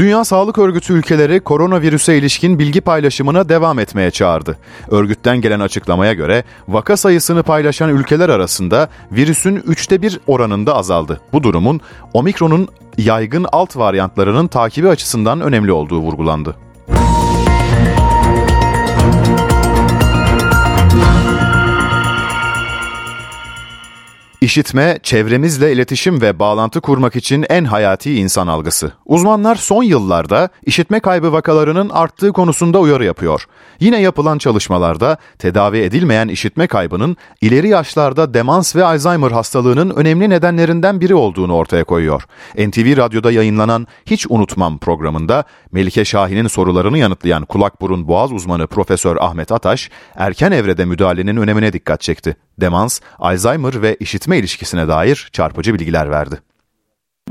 [0.00, 4.58] Dünya Sağlık Örgütü ülkeleri koronavirüse ilişkin bilgi paylaşımına devam etmeye çağırdı.
[4.88, 11.20] Örgütten gelen açıklamaya göre vaka sayısını paylaşan ülkeler arasında virüsün üçte bir oranında azaldı.
[11.32, 11.80] Bu durumun
[12.12, 16.56] omikronun yaygın alt varyantlarının takibi açısından önemli olduğu vurgulandı.
[24.40, 28.92] İşitme, çevremizle iletişim ve bağlantı kurmak için en hayati insan algısı.
[29.06, 33.46] Uzmanlar son yıllarda işitme kaybı vakalarının arttığı konusunda uyarı yapıyor.
[33.80, 41.00] Yine yapılan çalışmalarda tedavi edilmeyen işitme kaybının ileri yaşlarda demans ve Alzheimer hastalığının önemli nedenlerinden
[41.00, 42.22] biri olduğunu ortaya koyuyor.
[42.58, 49.16] NTV Radyo'da yayınlanan Hiç Unutmam programında Melike Şahin'in sorularını yanıtlayan kulak burun boğaz uzmanı Profesör
[49.16, 52.36] Ahmet Ataş, erken evrede müdahalenin önemine dikkat çekti.
[52.60, 56.36] Demans, Alzheimer ve işitme ilişkisine dair çarpıcı bilgiler verdi.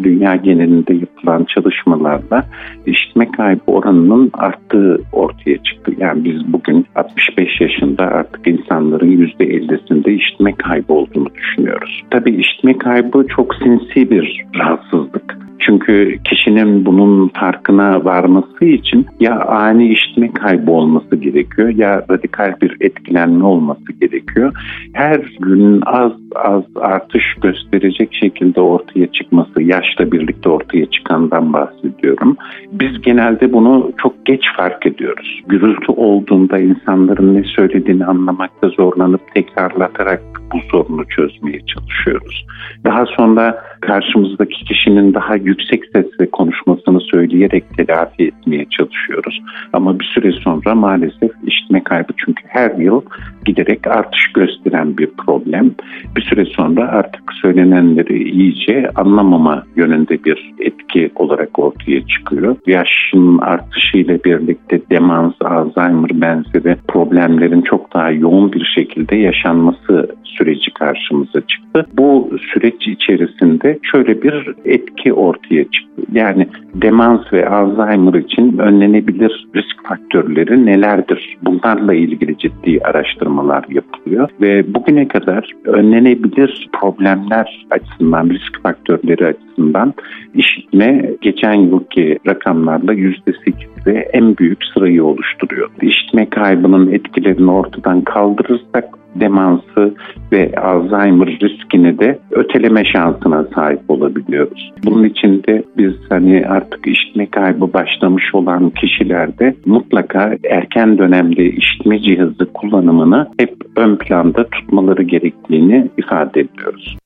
[0.03, 2.45] Dünya genelinde yapılan çalışmalarda
[2.85, 5.91] işitme kaybı oranının arttığı ortaya çıktı.
[5.97, 12.03] Yani biz bugün 65 yaşında artık insanların %50'sinde işitme kaybı olduğunu düşünüyoruz.
[12.11, 15.48] Tabii işitme kaybı çok sinsi bir rahatsızlık.
[15.59, 22.77] Çünkü kişinin bunun farkına varması için ya ani işitme kaybı olması gerekiyor ya radikal bir
[22.81, 24.53] etkilenme olması gerekiyor.
[24.93, 32.37] Her gün az az artış gösterecek şekilde ortaya çıkması, yaşla birlikte ortaya çıkandan bahsediyorum.
[32.71, 35.41] Biz genelde bunu çok geç fark ediyoruz.
[35.47, 40.21] Gürültü olduğunda insanların ne söylediğini anlamakta zorlanıp tekrarlatarak
[40.53, 42.45] bu sorunu çözmeye çalışıyoruz.
[42.83, 49.41] Daha sonra karşımızdaki kişinin daha yüksek sesle konuşmasını söyleyerek telafi etmeye çalışıyoruz.
[49.73, 53.01] Ama bir süre sonra maalesef işitme kaybı çünkü her yıl
[53.45, 55.71] giderek artış gösteren bir problem.
[56.15, 62.55] Bir süre sonra artık söylenenleri iyice anlamama yönünde bir etki olarak ortaya çıkıyor.
[62.67, 71.41] Yaşın artışıyla birlikte demans, Alzheimer benzeri problemlerin çok daha yoğun bir şekilde yaşanması süreci karşımıza
[71.41, 71.85] çıktı.
[71.93, 76.01] Bu süreç içerisinde şöyle bir etki ortaya çıktı.
[76.11, 81.37] Yani demans ve Alzheimer için önlenebilir risk faktörleri nelerdir?
[81.41, 89.93] Bunlarla ilgili ciddi araştırmalar yapılıyor ve bugüne kadar önlenebilir problemler açısından, risk faktörleri açısından
[90.33, 95.69] işitme geçen yılki rakamlarla %8'de en büyük sırayı oluşturuyor.
[95.81, 99.95] İşitme kaybının etkilerini ortadan kaldırırsak demansı
[100.31, 104.71] ve Alzheimer riskini de öteleme şansına sahip olabiliyoruz.
[104.85, 112.01] Bunun için de biz hani artık işitme kaybı başlamış olan kişilerde mutlaka erken dönemde işitme
[112.01, 116.97] cihazı kullanımını hep ön planda tutmaları gerektiğini ifade ediyoruz.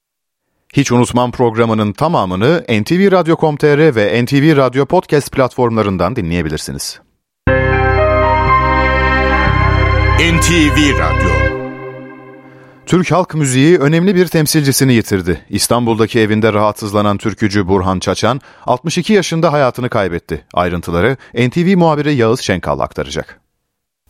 [0.73, 7.01] Hiç unutmam programının tamamını NTV Radyo.com.tr ve NTV Radyo Podcast platformlarından dinleyebilirsiniz.
[10.19, 11.62] NTV Radyo
[12.85, 15.41] Türk halk müziği önemli bir temsilcisini yitirdi.
[15.49, 20.45] İstanbul'daki evinde rahatsızlanan türkücü Burhan Çaçan 62 yaşında hayatını kaybetti.
[20.53, 23.39] Ayrıntıları NTV muhabiri Yağız Şenkal aktaracak.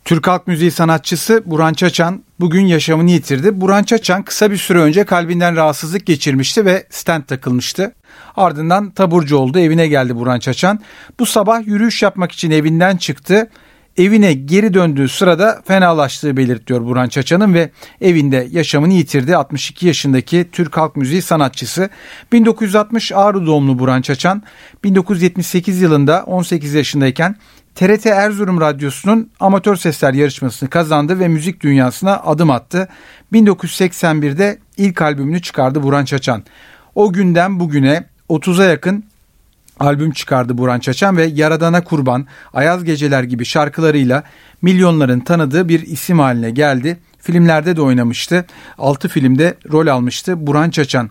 [0.04, 3.60] Türk halk müziği sanatçısı Burhan Çaçan bugün yaşamını yitirdi.
[3.60, 7.94] Burhan Çaçan kısa bir süre önce kalbinden rahatsızlık geçirmişti ve stent takılmıştı.
[8.36, 10.80] Ardından taburcu oldu evine geldi Burhan Çaçan.
[11.18, 13.50] Bu sabah yürüyüş yapmak için evinden çıktı
[13.96, 19.36] evine geri döndüğü sırada fenalaştığı belirtiyor Burhan Çaçan'ın ve evinde yaşamını yitirdi.
[19.36, 21.88] 62 yaşındaki Türk halk müziği sanatçısı.
[22.32, 24.42] 1960 Ağrı doğumlu Burhan Çaçan
[24.84, 27.36] 1978 yılında 18 yaşındayken
[27.74, 32.88] TRT Erzurum Radyosu'nun amatör sesler yarışmasını kazandı ve müzik dünyasına adım attı.
[33.32, 36.44] 1981'de ilk albümünü çıkardı Burhan Çaçan.
[36.94, 39.04] O günden bugüne 30'a yakın
[39.80, 44.22] albüm çıkardı Buran Çaçan ve Yaradana Kurban, Ayaz Geceler gibi şarkılarıyla
[44.62, 46.98] milyonların tanıdığı bir isim haline geldi.
[47.18, 48.46] Filmlerde de oynamıştı.
[48.78, 51.10] 6 filmde rol almıştı Buran Çaçan.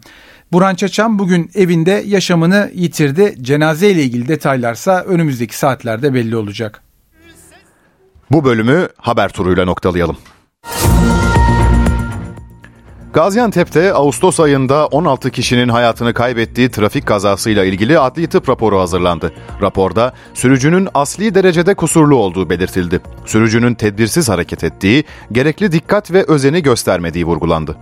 [0.51, 3.35] Buran Çaçan bugün evinde yaşamını yitirdi.
[3.41, 6.81] Cenaze ile ilgili detaylarsa önümüzdeki saatlerde belli olacak.
[8.31, 10.17] Bu bölümü haber turuyla noktalayalım.
[13.13, 19.33] Gaziantep'te Ağustos ayında 16 kişinin hayatını kaybettiği trafik kazasıyla ilgili adli tıp raporu hazırlandı.
[19.61, 23.01] Raporda sürücünün asli derecede kusurlu olduğu belirtildi.
[23.25, 27.77] Sürücünün tedbirsiz hareket ettiği, gerekli dikkat ve özeni göstermediği vurgulandı.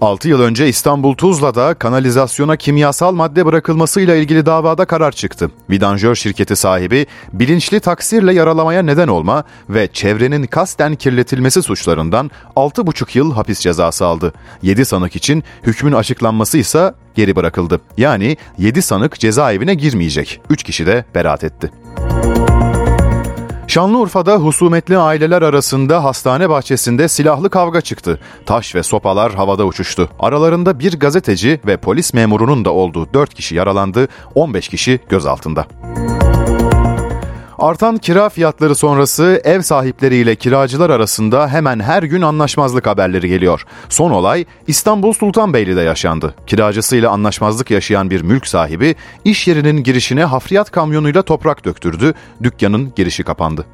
[0.00, 5.50] 6 yıl önce İstanbul Tuzla'da kanalizasyona kimyasal madde bırakılmasıyla ilgili davada karar çıktı.
[5.70, 13.32] Vidanjör şirketi sahibi bilinçli taksirle yaralamaya neden olma ve çevrenin kasten kirletilmesi suçlarından 6,5 yıl
[13.32, 14.32] hapis cezası aldı.
[14.62, 17.80] 7 sanık için hükmün açıklanması ise geri bırakıldı.
[17.96, 20.40] Yani 7 sanık cezaevine girmeyecek.
[20.50, 21.70] 3 kişi de beraat etti.
[23.68, 28.20] Şanlıurfa'da husumetli aileler arasında hastane bahçesinde silahlı kavga çıktı.
[28.46, 30.08] Taş ve sopalar havada uçuştu.
[30.20, 35.66] Aralarında bir gazeteci ve polis memurunun da olduğu 4 kişi yaralandı, 15 kişi gözaltında.
[37.58, 43.64] Artan kira fiyatları sonrası ev sahipleriyle kiracılar arasında hemen her gün anlaşmazlık haberleri geliyor.
[43.88, 46.34] Son olay İstanbul Sultanbeyli'de yaşandı.
[46.46, 48.94] Kiracısıyla anlaşmazlık yaşayan bir mülk sahibi
[49.24, 52.14] iş yerinin girişine hafriyat kamyonuyla toprak döktürdü.
[52.42, 53.66] Dükkanın girişi kapandı.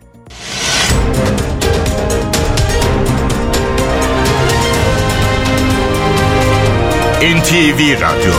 [7.25, 8.33] NTV Radyo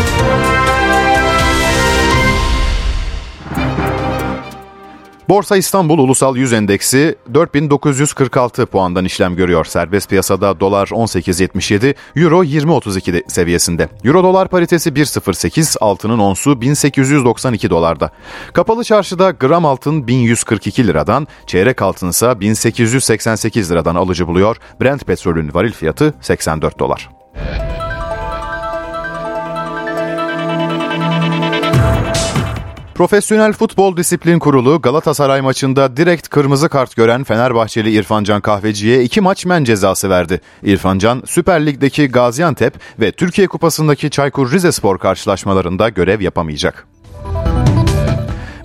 [5.29, 9.65] Borsa İstanbul Ulusal Yüz Endeksi 4946 puandan işlem görüyor.
[9.65, 13.89] Serbest piyasada dolar 18.77, euro 20.32 seviyesinde.
[14.03, 18.11] Euro dolar paritesi 1.08, altının onsu 1892 dolarda.
[18.53, 24.57] Kapalı çarşıda gram altın 1142 liradan, çeyrek altın ise 1888 liradan alıcı buluyor.
[24.81, 27.09] Brent petrolün varil fiyatı 84 dolar.
[32.95, 39.45] Profesyonel Futbol Disiplin Kurulu Galatasaray maçında direkt kırmızı kart gören Fenerbahçeli İrfancan Kahveci'ye iki maç
[39.45, 40.41] men cezası verdi.
[40.63, 46.88] İrfancan Süper Lig'deki Gaziantep ve Türkiye Kupası'ndaki Çaykur Rizespor karşılaşmalarında görev yapamayacak.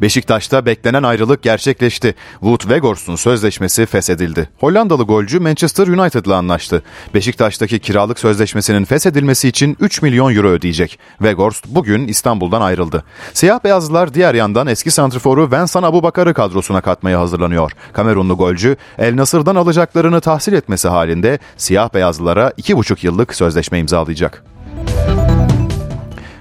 [0.03, 2.15] Beşiktaş'ta beklenen ayrılık gerçekleşti.
[2.33, 4.49] Wout Weghorst'un sözleşmesi feshedildi.
[4.59, 6.83] Hollandalı golcü Manchester United'la anlaştı.
[7.15, 10.99] Beşiktaş'taki kiralık sözleşmesinin feshedilmesi için 3 milyon euro ödeyecek.
[11.19, 13.05] Weghorst bugün İstanbul'dan ayrıldı.
[13.35, 17.73] Siyah beyazlılar diğer yandan eski santriforu Vincent Abubakar'ı kadrosuna katmaya hazırlanıyor.
[17.93, 24.45] Kamerunlu golcü El Nasır'dan alacaklarını tahsil etmesi halinde siyah beyazlılara 2,5 yıllık sözleşme imzalayacak.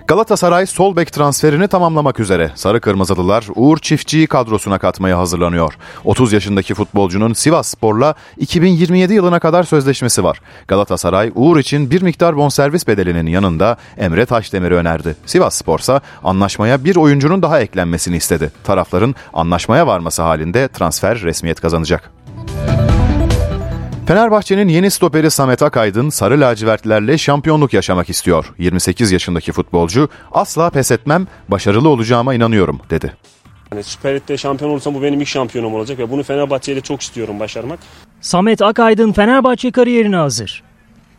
[0.09, 2.51] Galatasaray sol bek transferini tamamlamak üzere.
[2.55, 5.77] Sarı Kırmızılılar Uğur Çiftçi'yi kadrosuna katmaya hazırlanıyor.
[6.05, 10.41] 30 yaşındaki futbolcunun Sivas Spor'la 2027 yılına kadar sözleşmesi var.
[10.67, 15.15] Galatasaray Uğur için bir miktar bonservis bedelinin yanında Emre Taşdemir'i önerdi.
[15.25, 18.51] Sivas Spor'sa anlaşmaya bir oyuncunun daha eklenmesini istedi.
[18.63, 22.11] Tarafların anlaşmaya varması halinde transfer resmiyet kazanacak.
[24.09, 28.53] Fenerbahçe'nin yeni stoperi Samet Akaydın sarı lacivertlerle şampiyonluk yaşamak istiyor.
[28.57, 33.13] 28 yaşındaki futbolcu asla pes etmem, başarılı olacağıma inanıyorum dedi.
[33.71, 37.01] Yani Süper Lig'de şampiyon olursam bu benim ilk şampiyonum olacak ve bunu Fenerbahçe ile çok
[37.01, 37.79] istiyorum başarmak.
[38.21, 40.63] Samet Akaydın Fenerbahçe kariyerine hazır.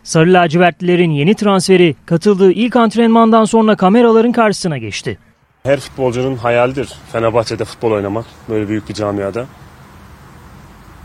[0.03, 5.19] Sarı lacivertlilerin yeni transferi katıldığı ilk antrenmandan sonra kameraların karşısına geçti.
[5.63, 9.47] Her futbolcunun hayalidir Fenerbahçe'de futbol oynamak böyle büyük bir camiada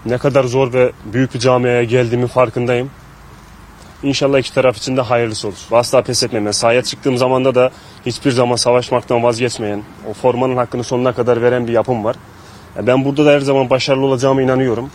[0.06, 2.90] ne kadar zor ve büyük bir camiaya geldiğimin farkındayım.
[4.04, 5.58] İnşallah iki taraf için de hayırlısı olur.
[5.72, 7.72] Asla pes etmeyen, sahaya çıktığım zamanda da
[8.06, 12.16] hiçbir zaman savaşmaktan vazgeçmeyen, o formanın hakkını sonuna kadar veren bir yapım var.
[12.82, 14.90] Ben burada da her zaman başarılı olacağıma inanıyorum.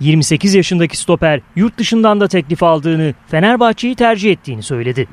[0.00, 5.08] 28 yaşındaki stoper yurt dışından da teklif aldığını, Fenerbahçe'yi tercih ettiğini söyledi.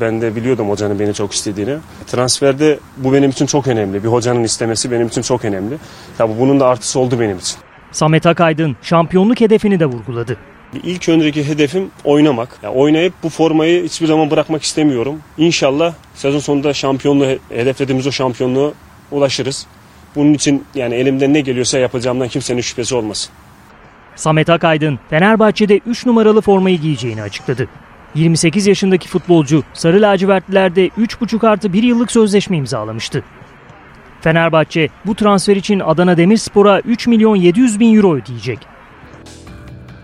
[0.00, 1.76] Ben de biliyordum hocanın beni çok istediğini.
[2.06, 4.04] Transferde bu benim için çok önemli.
[4.04, 5.76] Bir hocanın istemesi benim için çok önemli.
[6.18, 7.58] Tabii bunun da artısı oldu benim için.
[7.92, 10.36] Samet Akaydın şampiyonluk hedefini de vurguladı.
[10.84, 12.58] İlk önceki hedefim oynamak.
[12.62, 15.20] Yani oynayıp bu formayı hiçbir zaman bırakmak istemiyorum.
[15.38, 18.72] İnşallah sezon sonunda şampiyonluğu hedeflediğimiz o şampiyonluğa
[19.10, 19.66] ulaşırız.
[20.16, 23.32] Bunun için yani elimden ne geliyorsa yapacağımdan kimsenin şüphesi olmasın.
[24.16, 27.68] Samet Akaydın Fenerbahçe'de 3 numaralı formayı giyeceğini açıkladı.
[28.14, 33.24] 28 yaşındaki futbolcu Sarı Lacivertliler'de 3,5 artı 1 yıllık sözleşme imzalamıştı.
[34.22, 38.58] Fenerbahçe bu transfer için Adana Demirspor'a 3 milyon 700 bin euro ödeyecek.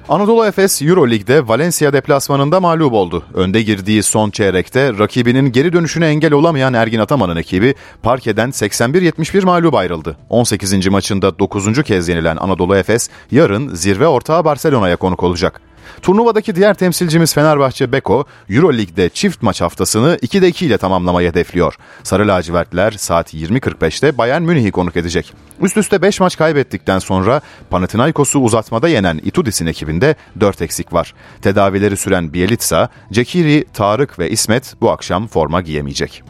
[0.08, 3.24] Anadolu Efes Euroleague'de Valencia deplasmanında mağlup oldu.
[3.34, 9.74] Önde girdiği son çeyrekte rakibinin geri dönüşüne engel olamayan Ergin Ataman'ın ekibi parkeden 81-71 mağlup
[9.74, 10.16] ayrıldı.
[10.28, 10.86] 18.
[10.86, 11.82] maçında 9.
[11.82, 15.60] kez yenilen Anadolu Efes yarın zirve ortağı Barcelona'ya konuk olacak.
[16.02, 21.74] Turnuvadaki diğer temsilcimiz Fenerbahçe Beko, Euroleague'de çift maç haftasını 2'de 2 ile tamamlamayı hedefliyor.
[22.02, 25.32] Sarı lacivertler saat 20.45'te Bayern Münih'i konuk edecek.
[25.60, 31.14] Üst üste 5 maç kaybettikten sonra Panathinaikos'u uzatmada yenen Itudis'in ekibinde 4 eksik var.
[31.42, 36.22] Tedavileri süren Bielitsa, Cekiri, Tarık ve İsmet bu akşam forma giyemeyecek.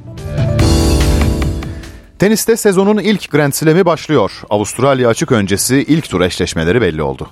[2.19, 4.43] Teniste sezonun ilk Grand Slam'i başlıyor.
[4.51, 7.29] Avustralya açık öncesi ilk tur eşleşmeleri belli oldu.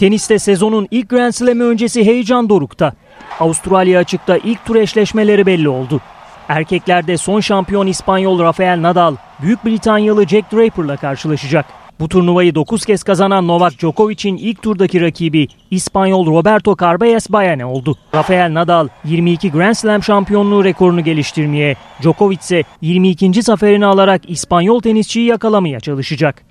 [0.00, 2.92] Teniste sezonun ilk Grand Slam'i öncesi heyecan dorukta.
[3.40, 6.00] Avustralya açıkta ilk tur eşleşmeleri belli oldu.
[6.48, 11.66] Erkeklerde son şampiyon İspanyol Rafael Nadal, Büyük Britanyalı Jack Draper'la karşılaşacak.
[12.00, 17.96] Bu turnuvayı 9 kez kazanan Novak Djokovic'in ilk turdaki rakibi İspanyol Roberto Carballes Bayane oldu.
[18.14, 23.42] Rafael Nadal 22 Grand Slam şampiyonluğu rekorunu geliştirmeye, Djokovic ise 22.
[23.42, 26.49] zaferini alarak İspanyol tenisçiyi yakalamaya çalışacak.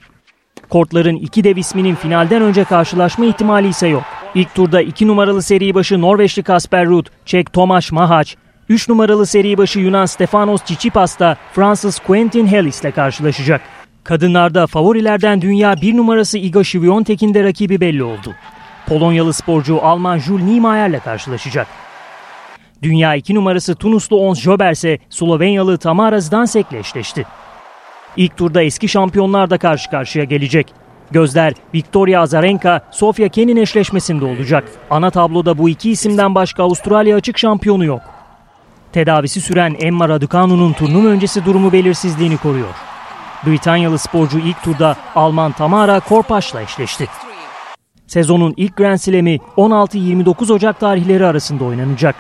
[0.70, 4.04] Kortların iki dev isminin finalden önce karşılaşma ihtimali ise yok.
[4.36, 8.36] İlk turda 2 numaralı seri başı Norveçli Kasper Ruud, Çek Tomasz Mahac,
[8.70, 13.62] 3 numaralı seri başı Yunan Stefanos Tsitsipas da Fransız Quentin Halys ile karşılaşacak.
[14.04, 18.36] Kadınlarda favorilerden dünya 1 numarası Iga Świątek'in de rakibi belli oldu.
[18.88, 21.68] Polonyalı sporcu Alman Jules Niemeyer ile karşılaşacak.
[22.84, 27.26] Dünya 2 numarası Tunuslu Ons Jöber ise Slovenyalı Tamara Zdansek'le eşleşti.
[28.20, 30.74] İlk turda eski şampiyonlar da karşı karşıya gelecek.
[31.12, 34.64] Gözler Victoria Azarenka, Sofia Kenin eşleşmesinde olacak.
[34.90, 38.02] Ana tabloda bu iki isimden başka Avustralya açık şampiyonu yok.
[38.92, 42.76] Tedavisi süren Emma Raducanu'nun turnuva öncesi durumu belirsizliğini koruyor.
[43.46, 47.08] Britanyalı sporcu ilk turda Alman Tamara Korpaş'la eşleşti.
[48.08, 52.16] Sezonun ilk Grand Slam'i 16-29 Ocak tarihleri arasında oynanacak.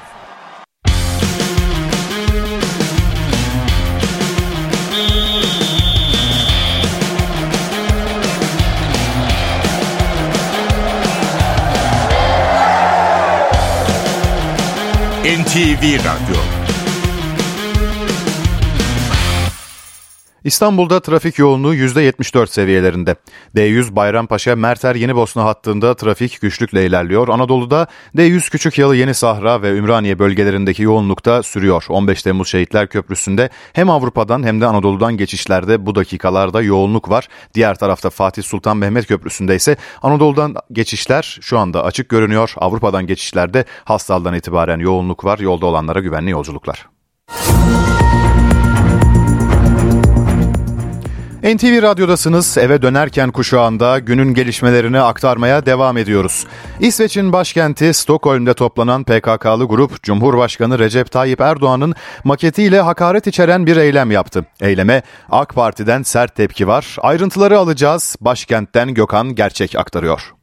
[15.50, 16.59] NTV Radyo
[20.44, 23.16] İstanbul'da trafik yoğunluğu %74 seviyelerinde.
[23.56, 27.28] D100 Bayrampaşa Merter Yeni Bosna hattında trafik güçlükle ilerliyor.
[27.28, 31.86] Anadolu'da D100 Küçük Yalı Yeni Sahra ve Ümraniye bölgelerindeki yoğunlukta sürüyor.
[31.90, 37.28] 15 Temmuz Şehitler Köprüsü'nde hem Avrupa'dan hem de Anadolu'dan geçişlerde bu dakikalarda yoğunluk var.
[37.54, 42.54] Diğer tarafta Fatih Sultan Mehmet Köprüsü'nde ise Anadolu'dan geçişler şu anda açık görünüyor.
[42.58, 45.40] Avrupa'dan geçişlerde hastaldan itibaren yoğunluk var.
[45.40, 46.86] Yolda olanlara güvenli yolculuklar.
[51.44, 52.58] NTV Radyo'dasınız.
[52.58, 56.48] Eve dönerken kuşağında günün gelişmelerini aktarmaya devam ediyoruz.
[56.80, 64.12] İsveç'in başkenti Stockholm'de toplanan PKK'lı grup Cumhurbaşkanı Recep Tayyip Erdoğan'ın maketiyle hakaret içeren bir eylem
[64.12, 64.46] yaptı.
[64.62, 66.98] Eyleme AK Parti'den sert tepki var.
[67.02, 68.16] Ayrıntıları alacağız.
[68.22, 70.39] Başkentten Gökhan Gerçek aktarıyor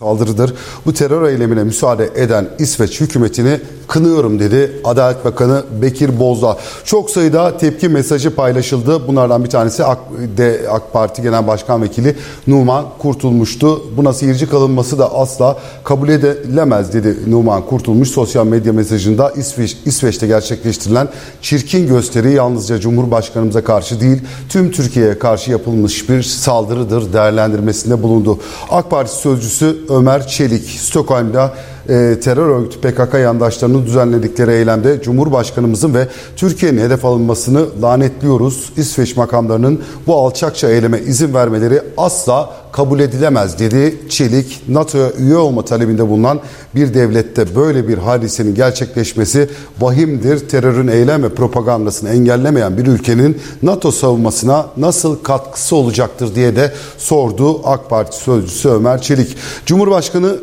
[0.00, 0.54] saldırıdır.
[0.86, 6.56] Bu terör eylemine müsaade eden İsveç hükümetini kınıyorum dedi Adalet Bakanı Bekir Bozdağ.
[6.84, 9.08] Çok sayıda tepki mesajı paylaşıldı.
[9.08, 9.98] Bunlardan bir tanesi AK,
[10.36, 13.96] de, AK Parti Genel Başkan Vekili Numan Kurtulmuş'tu.
[13.96, 18.08] Buna seyirci kalınması da asla kabul edilemez dedi Numan Kurtulmuş.
[18.08, 21.08] Sosyal medya mesajında İsveç, İsveç'te gerçekleştirilen
[21.42, 28.38] çirkin gösteri yalnızca Cumhurbaşkanımıza karşı değil tüm Türkiye'ye karşı yapılmış bir saldırıdır değerlendirmesinde bulundu.
[28.70, 31.54] AK Parti sözcüsü Ömer Çelik Stockholm'da
[31.88, 38.72] e, terör örgütü PKK yandaşlarının düzenledikleri eylemde Cumhurbaşkanımızın ve Türkiye'nin hedef alınmasını lanetliyoruz.
[38.76, 44.62] İsveç makamlarının bu alçakça eyleme izin vermeleri asla kabul edilemez dedi Çelik.
[44.68, 46.40] NATO'ya üye olma talebinde bulunan
[46.74, 49.48] bir devlette böyle bir hadisenin gerçekleşmesi
[49.80, 50.48] vahimdir.
[50.48, 57.60] Terörün eylem ve propagandasını engellemeyen bir ülkenin NATO savunmasına nasıl katkısı olacaktır diye de sordu
[57.64, 59.36] AK Parti sözcüsü Ömer Çelik.
[59.66, 60.36] Cumhurbaşkanı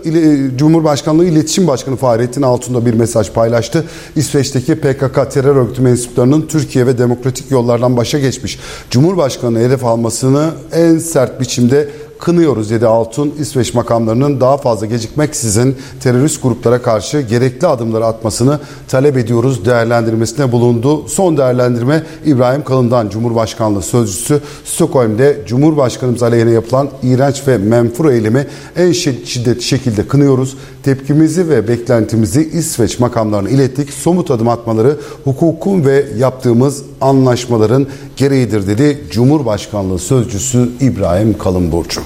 [0.58, 3.86] Cumhurbaşkanlığı İletişim Başkanı Fahrettin Altun'da bir mesaj paylaştı.
[4.16, 10.98] İsveç'teki PKK terör örgütü mensuplarının Türkiye ve demokratik yollardan başa geçmiş Cumhurbaşkanı hedef almasını en
[10.98, 11.90] sert biçimde
[12.20, 13.34] kınıyoruz dedi Altun.
[13.40, 21.08] İsveç makamlarının daha fazla gecikmeksizin terörist gruplara karşı gerekli adımları atmasını talep ediyoruz değerlendirmesine bulundu.
[21.08, 28.92] Son değerlendirme İbrahim Kalın'dan Cumhurbaşkanlığı sözcüsü Stockholm'de Cumhurbaşkanımız aleyhine yapılan iğrenç ve menfur eylemi en
[28.92, 30.58] şiddetli şekilde kınıyoruz.
[30.84, 33.94] Tepkimizi ve beklentimizi İsveç makamlarına ilettik.
[33.94, 42.02] Somut adım atmaları hukukun ve yaptığımız anlaşmaların gereğidir dedi Cumhurbaşkanlığı sözcüsü İbrahim Kalınburcu.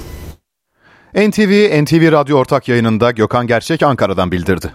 [1.15, 4.71] NTV, NTV Radyo ortak yayınında Gökhan Gerçek Ankara'dan bildirdi.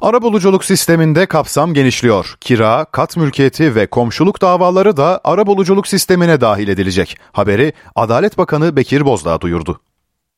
[0.00, 2.36] Arabuluculuk sisteminde kapsam genişliyor.
[2.40, 7.16] Kira, kat mülkiyeti ve komşuluk davaları da arabuluculuk sistemine dahil edilecek.
[7.32, 9.80] Haberi Adalet Bakanı Bekir Bozdağ duyurdu.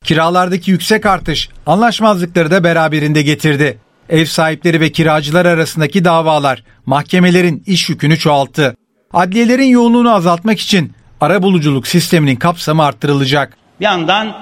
[0.05, 3.79] Kiralardaki yüksek artış anlaşmazlıkları da beraberinde getirdi.
[4.09, 8.77] Ev sahipleri ve kiracılar arasındaki davalar mahkemelerin iş yükünü çoğalttı.
[9.13, 13.57] Adliyelerin yoğunluğunu azaltmak için arabuluculuk sisteminin kapsamı arttırılacak.
[13.81, 14.33] Bir yandan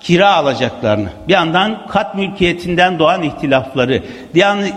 [0.00, 4.02] kira alacaklarını, bir yandan kat mülkiyetinden doğan ihtilafları,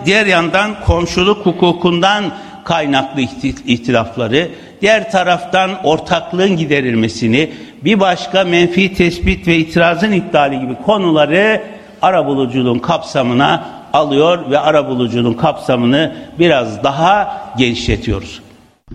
[0.06, 2.24] diğer yandan komşuluk hukukundan
[2.64, 3.22] kaynaklı
[3.66, 4.50] ihtilafları,
[4.82, 7.52] diğer taraftan ortaklığın giderilmesini,
[7.84, 11.64] bir başka menfi tespit ve itirazın iptali gibi konuları
[12.02, 18.42] arabuluculuğun kapsamına alıyor ve arabuluculuğun kapsamını biraz daha genişletiyoruz.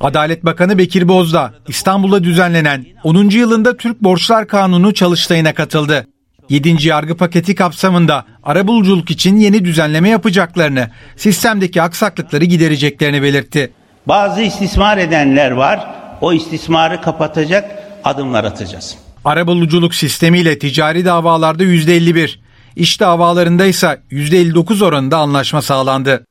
[0.00, 3.30] Adalet Bakanı Bekir Bozdağ İstanbul'da düzenlenen 10.
[3.30, 6.06] yılında Türk Borçlar Kanunu çalıştayına katıldı.
[6.48, 6.88] 7.
[6.88, 13.72] yargı paketi kapsamında arabuluculuk için yeni düzenleme yapacaklarını, sistemdeki aksaklıkları gidereceklerini belirtti.
[14.06, 15.86] Bazı istismar edenler var.
[16.20, 17.70] O istismarı kapatacak
[18.04, 18.98] adımlar atacağız.
[19.24, 22.38] Arabuluculuk sistemiyle ticari davalarda %51,
[22.78, 26.24] iş davalarında ise %59 oranında anlaşma sağlandı.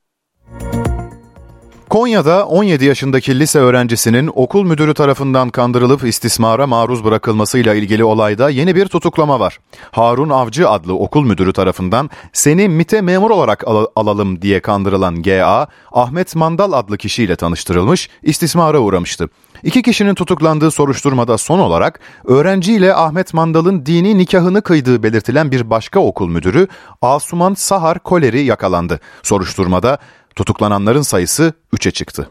[1.90, 8.76] Konya'da 17 yaşındaki lise öğrencisinin okul müdürü tarafından kandırılıp istismara maruz bırakılmasıyla ilgili olayda yeni
[8.76, 9.60] bir tutuklama var.
[9.92, 15.68] Harun Avcı adlı okul müdürü tarafından seni MIT'e memur olarak al- alalım diye kandırılan GA,
[15.92, 19.30] Ahmet Mandal adlı kişiyle tanıştırılmış, istismara uğramıştı.
[19.68, 26.00] İki kişinin tutuklandığı soruşturmada son olarak öğrenciyle Ahmet Mandal'ın dini nikahını kıydığı belirtilen bir başka
[26.00, 26.68] okul müdürü
[27.02, 29.00] Asuman Sahar Koleri yakalandı.
[29.24, 29.98] Soruşturmada
[30.36, 32.30] Tutuklananların sayısı 3'e çıktı.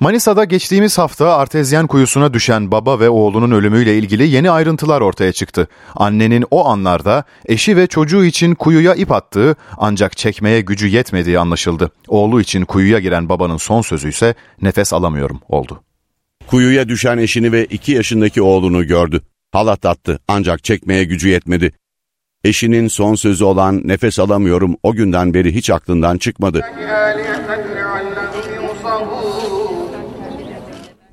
[0.00, 5.68] Manisa'da geçtiğimiz hafta artezyen kuyusuna düşen baba ve oğlunun ölümüyle ilgili yeni ayrıntılar ortaya çıktı.
[5.94, 11.90] Annenin o anlarda eşi ve çocuğu için kuyuya ip attığı ancak çekmeye gücü yetmediği anlaşıldı.
[12.08, 15.82] Oğlu için kuyuya giren babanın son sözü ise nefes alamıyorum oldu.
[16.46, 19.22] Kuyuya düşen eşini ve 2 yaşındaki oğlunu gördü.
[19.52, 21.72] Halat attı ancak çekmeye gücü yetmedi.
[22.44, 26.62] Eşinin son sözü olan nefes alamıyorum o günden beri hiç aklından çıkmadı.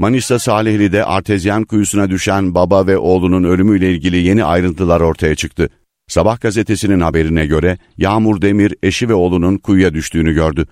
[0.03, 5.69] Manisa Salihli'de artezyen kuyusuna düşen baba ve oğlunun ölümüyle ilgili yeni ayrıntılar ortaya çıktı.
[6.07, 10.65] Sabah gazetesinin haberine göre Yağmur Demir eşi ve oğlunun kuyuya düştüğünü gördü.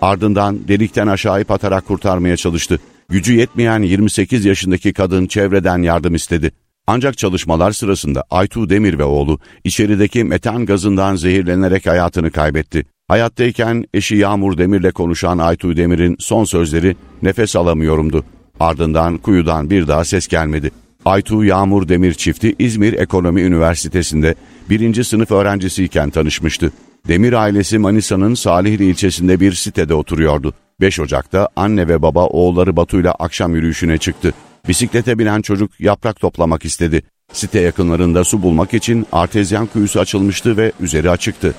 [0.00, 2.80] Ardından delikten aşağı ip atarak kurtarmaya çalıştı.
[3.08, 6.50] Gücü yetmeyen 28 yaşındaki kadın çevreden yardım istedi.
[6.86, 12.86] Ancak çalışmalar sırasında Aytu Demir ve oğlu içerideki metan gazından zehirlenerek hayatını kaybetti.
[13.08, 18.24] Hayattayken eşi Yağmur Demir'le konuşan Aytu Demir'in son sözleri nefes alamıyorumdu.
[18.60, 20.70] Ardından kuyudan bir daha ses gelmedi.
[21.04, 24.34] Aytu Yağmur Demir çifti İzmir Ekonomi Üniversitesi'nde
[24.70, 26.72] birinci sınıf öğrencisiyken tanışmıştı.
[27.08, 30.54] Demir ailesi Manisa'nın Salihli ilçesinde bir sitede oturuyordu.
[30.80, 34.34] 5 Ocak'ta anne ve baba oğulları Batu'yla akşam yürüyüşüne çıktı.
[34.68, 37.02] Bisiklete binen çocuk yaprak toplamak istedi.
[37.32, 41.54] Site yakınlarında su bulmak için artezyen kuyusu açılmıştı ve üzeri açıktı.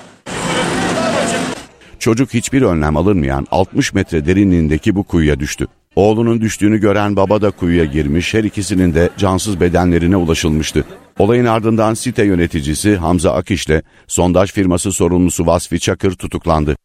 [1.98, 5.66] Çocuk hiçbir önlem alınmayan 60 metre derinliğindeki bu kuyuya düştü.
[5.96, 10.84] Oğlunun düştüğünü gören baba da kuyuya girmiş, her ikisinin de cansız bedenlerine ulaşılmıştı.
[11.18, 16.76] Olayın ardından site yöneticisi Hamza Akiş'le sondaj firması sorumlusu Vasfi Çakır tutuklandı.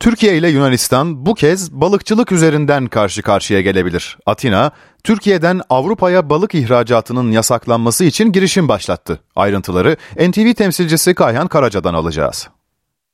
[0.00, 4.18] Türkiye ile Yunanistan bu kez balıkçılık üzerinden karşı karşıya gelebilir.
[4.26, 4.70] Atina,
[5.04, 9.20] Türkiye'den Avrupa'ya balık ihracatının yasaklanması için girişim başlattı.
[9.36, 12.48] Ayrıntıları NTV temsilcisi Kayhan Karaca'dan alacağız.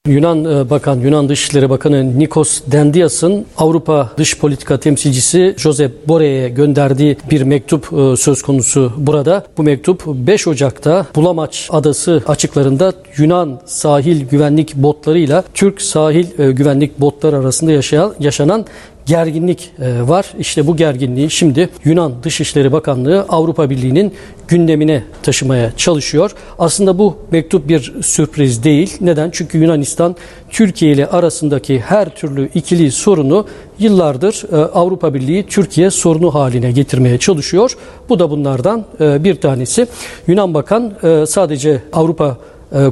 [0.08, 7.16] Yunan e, Bakan, Yunan Dışişleri Bakanı Nikos Dendias'ın Avrupa Dış Politika Temsilcisi Josep Borrell'e gönderdiği
[7.30, 9.44] bir mektup e, söz konusu burada.
[9.58, 17.00] Bu mektup 5 Ocak'ta Bulamaç Adası açıklarında Yunan sahil güvenlik botlarıyla Türk sahil e, güvenlik
[17.00, 18.66] botları arasında yaşayan, yaşanan
[19.06, 20.32] gerginlik var.
[20.38, 24.14] İşte bu gerginliği şimdi Yunan Dışişleri Bakanlığı Avrupa Birliği'nin
[24.48, 26.30] gündemine taşımaya çalışıyor.
[26.58, 28.96] Aslında bu mektup bir sürpriz değil.
[29.00, 29.30] Neden?
[29.32, 30.16] Çünkü Yunanistan
[30.50, 33.46] Türkiye ile arasındaki her türlü ikili sorunu
[33.78, 34.42] yıllardır
[34.74, 37.76] Avrupa Birliği Türkiye sorunu haline getirmeye çalışıyor.
[38.08, 39.86] Bu da bunlardan bir tanesi.
[40.26, 40.92] Yunan Bakan
[41.26, 42.36] sadece Avrupa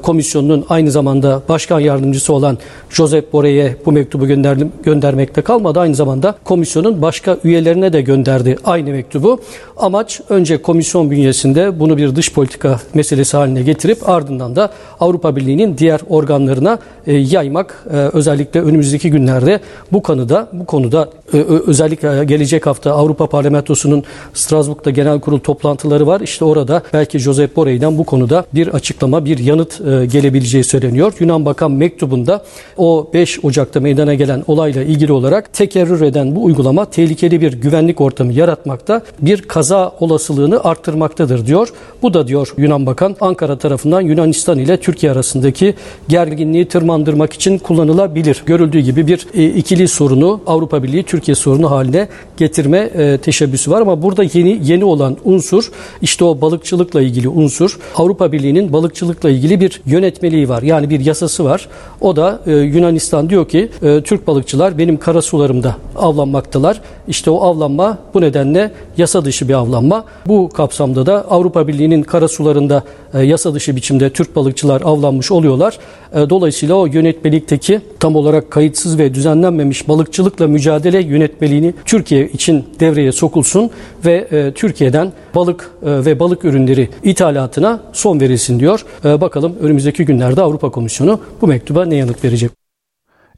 [0.03, 2.59] Komisyonu'nun aynı zamanda başkan yardımcısı olan
[2.91, 5.81] Josep Borrell'e bu mektubu gönderdim, göndermekte kalmadı.
[5.81, 9.41] Aynı zamanda komisyonun başka üyelerine de gönderdi aynı mektubu.
[9.77, 14.71] Amaç önce komisyon bünyesinde bunu bir dış politika meselesi haline getirip ardından da
[15.01, 17.85] Avrupa Birliği'nin diğer organlarına e, yaymak.
[17.91, 19.61] E, özellikle önümüzdeki günlerde
[19.93, 21.09] bu konuda bu konuda
[21.39, 24.05] özellikle gelecek hafta Avrupa Parlamentosu'nun
[24.35, 26.21] Strasbourg'da genel kurul toplantıları var.
[26.21, 31.13] İşte orada belki Josep Borrell'den bu konuda bir açıklama, bir yanıt e, gelebileceği söyleniyor.
[31.21, 32.45] Yunan Bakan mektubunda
[32.77, 38.01] o 5 Ocak'ta meydana gelen olayla ilgili olarak tekerrür eden bu uygulama tehlikeli bir güvenlik
[38.01, 41.69] ortamı yaratmakta, bir kaza olasılığını arttırmaktadır diyor.
[42.03, 45.75] Bu da diyor Yunan Bakan Ankara tarafından Yunanistan ile Türkiye arasındaki
[46.09, 48.43] gerginliği tırmandırmak için kullanılabilir.
[48.47, 53.81] Görüldüğü gibi bir e, ikili sorunu Avrupa Birliği Türkiye sorunu haline getirme e, teşebbüsü var
[53.81, 55.71] ama burada yeni yeni olan unsur
[56.03, 57.79] işte o balıkçılıkla ilgili unsur.
[57.97, 60.63] Avrupa Birliği'nin balıkçılıkla ilgili bir yönetmeliği var.
[60.63, 61.69] Yani bir yasası var.
[62.01, 66.81] O da e, Yunanistan diyor ki e, Türk balıkçılar benim karasularımda avlanmaktalar.
[67.09, 70.05] İşte o avlanma bu nedenle yasa dışı bir avlanma.
[70.27, 72.83] Bu kapsamda da Avrupa Birliği'nin karasularında
[73.15, 75.79] e, yasa dışı biçimde Türk balıkçılar avlanmış oluyorlar.
[76.13, 83.13] E, dolayısıyla o yönetmelikteki tam olarak kayıtsız ve düzenlenmemiş balıkçılıkla mücadele yönetmeliğini Türkiye için devreye
[83.13, 83.71] sokulsun
[84.05, 88.85] ve e, Türkiye'den balık ve balık ürünleri ithalatına son verilsin diyor.
[89.05, 92.51] Bakalım önümüzdeki günlerde Avrupa Komisyonu bu mektuba ne yanıt verecek?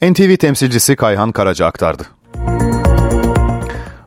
[0.03, 2.03] NTV temsilcisi Kayhan Karaca aktardı.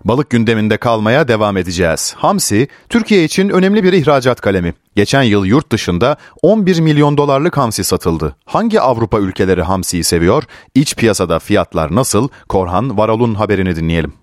[0.05, 2.13] Balık gündeminde kalmaya devam edeceğiz.
[2.17, 4.73] Hamsi, Türkiye için önemli bir ihracat kalemi.
[4.95, 8.35] Geçen yıl yurt dışında 11 milyon dolarlık hamsi satıldı.
[8.45, 10.43] Hangi Avrupa ülkeleri hamsiyi seviyor?
[10.75, 12.29] İç piyasada fiyatlar nasıl?
[12.49, 14.13] Korhan Varol'un haberini dinleyelim.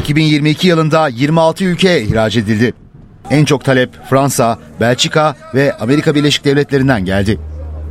[0.00, 2.74] 2022 yılında 26 ülkeye ihraç edildi.
[3.30, 7.38] En çok talep Fransa, Belçika ve Amerika Birleşik Devletleri'nden geldi.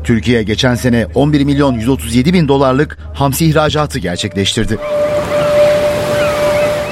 [0.03, 4.77] Türkiye geçen sene 11 milyon 137 bin dolarlık hamsi ihracatı gerçekleştirdi.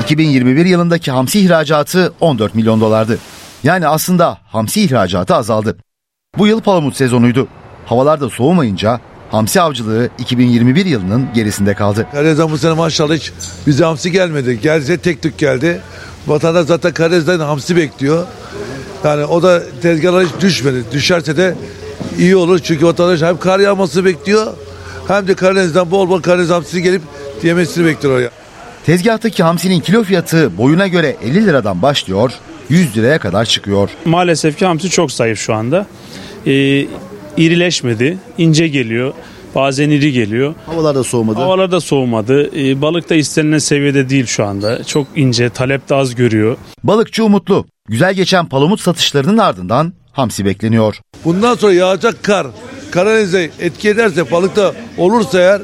[0.01, 3.17] 2021 yılındaki hamsi ihracatı 14 milyon dolardı.
[3.63, 5.77] Yani aslında hamsi ihracatı azaldı.
[6.37, 7.47] Bu yıl palamut sezonuydu.
[7.85, 8.99] Havalar da soğumayınca
[9.31, 12.07] hamsi avcılığı 2021 yılının gerisinde kaldı.
[12.11, 13.31] Karadeniz'den bu sene maşallah hiç
[13.67, 14.59] bize hamsi gelmedi.
[14.61, 15.81] Gelse tek tük geldi.
[16.27, 18.27] Vatandaş zaten Karadeniz'den hamsi bekliyor.
[19.03, 20.83] Yani o da tezgahlara hiç düşmedi.
[20.91, 21.55] Düşerse de
[22.17, 24.53] iyi olur çünkü vatandaş hem kar yağması bekliyor
[25.07, 27.01] hem de Karadeniz'den bol bol Karadeniz hamsisi gelip
[27.43, 28.29] yemesini bekliyor oraya.
[28.85, 32.31] Tezgahtaki hamsinin kilo fiyatı boyuna göre 50 liradan başlıyor,
[32.69, 33.89] 100 liraya kadar çıkıyor.
[34.05, 35.85] Maalesef ki hamsi çok zayıf şu anda.
[36.47, 36.85] Ee,
[37.37, 39.13] irileşmedi, ince geliyor.
[39.55, 40.55] Bazen iri geliyor.
[40.65, 41.39] Havalar da soğumadı.
[41.39, 42.59] Havalar da soğumadı.
[42.59, 44.83] Ee, balık da istenilen seviyede değil şu anda.
[44.83, 46.57] Çok ince, talep de az görüyor.
[46.83, 47.65] Balıkçı umutlu.
[47.89, 50.99] Güzel geçen palamut satışlarının ardından hamsi bekleniyor.
[51.25, 52.47] Bundan sonra yağacak kar
[52.91, 55.61] Karadeniz'e etki ederse balıkta olursa eğer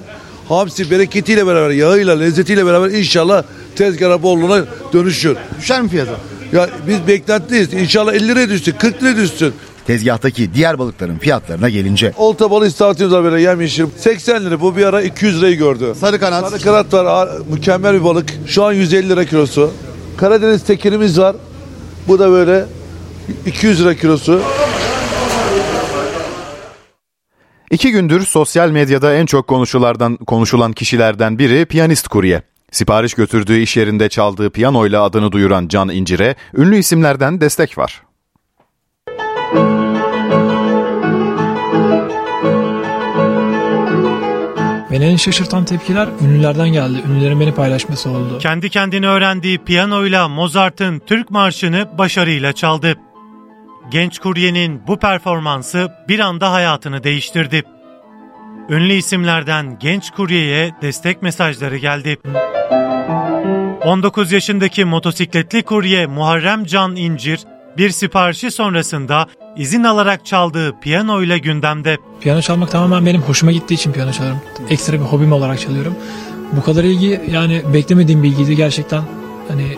[0.50, 3.44] hamsi bereketiyle beraber, yağıyla, lezzetiyle beraber inşallah
[3.76, 5.38] tezgara bolluğuna dönüşür.
[5.60, 6.12] Düşer mi fiyatı?
[6.54, 7.74] Ya biz beklentideyiz.
[7.74, 9.54] İnşallah 50 liraya düşsün, 40 liraya düşsün.
[9.88, 12.14] Tezgahtaki diğer balıkların fiyatlarına gelince.
[12.18, 13.86] Olta balığı istasyonumuz var böyle yem yeşil.
[13.98, 15.94] 80 lira bu bir ara 200 lirayı gördü.
[16.00, 16.50] Sarı kanat.
[16.50, 18.34] Sarı kanat var mükemmel bir balık.
[18.48, 19.72] Şu an 150 lira kilosu.
[20.18, 21.36] Karadeniz tekerimiz var.
[22.08, 22.66] Bu da böyle
[23.46, 24.42] 200 lira kilosu.
[27.72, 32.42] İki gündür sosyal medyada en çok konuşulardan konuşulan kişilerden biri piyanist kurye.
[32.72, 38.02] Sipariş götürdüğü iş yerinde çaldığı piyanoyla adını duyuran Can İncir'e ünlü isimlerden destek var.
[44.92, 46.98] Beni en şaşırtan tepkiler ünlülerden geldi.
[47.10, 48.40] Ünlülerin beni paylaşması oldu.
[48.40, 52.96] Kendi kendine öğrendiği piyanoyla Mozart'ın Türk Marşı'nı başarıyla çaldı.
[53.90, 57.64] Genç kuryenin bu performansı bir anda hayatını değiştirdi.
[58.70, 62.18] Ünlü isimlerden genç kuryeye destek mesajları geldi.
[63.86, 67.40] 19 yaşındaki motosikletli kurye Muharrem Can İncir,
[67.78, 71.98] bir siparişi sonrasında izin alarak çaldığı piyano ile gündemde.
[72.22, 74.42] Piyano çalmak tamamen benim hoşuma gittiği için piyano çalıyorum.
[74.70, 75.96] Ekstra bir hobim olarak çalıyorum.
[76.52, 79.04] Bu kadar ilgi yani beklemediğim bilgiydi gerçekten.
[79.48, 79.78] Hani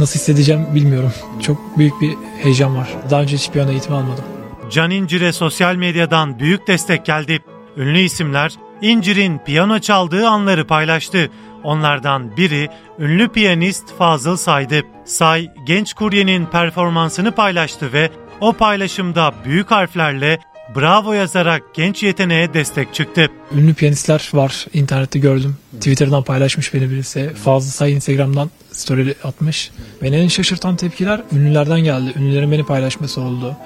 [0.00, 1.12] nasıl hissedeceğim bilmiyorum.
[1.42, 2.88] Çok büyük bir heyecan var.
[3.10, 4.24] Daha önce hiç piyano eğitimi almadım.
[4.70, 7.38] Can İncir'e sosyal medyadan büyük destek geldi.
[7.76, 11.30] Ünlü isimler İncir'in piyano çaldığı anları paylaştı.
[11.64, 14.82] Onlardan biri ünlü piyanist Fazıl Say'dı.
[15.04, 20.38] Say, genç kuryenin performansını paylaştı ve o paylaşımda büyük harflerle
[20.76, 23.28] Bravo yazarak genç yeteneğe destek çıktı.
[23.54, 24.66] Ünlü piyanistler var.
[24.72, 25.56] internette gördüm.
[25.74, 27.34] Twitter'dan paylaşmış beni birisi.
[27.34, 29.70] Fazıl Say Instagram'dan story atmış.
[30.02, 32.12] Beni en şaşırtan tepkiler ünlülerden geldi.
[32.16, 33.56] Ünlülerin beni paylaşması oldu.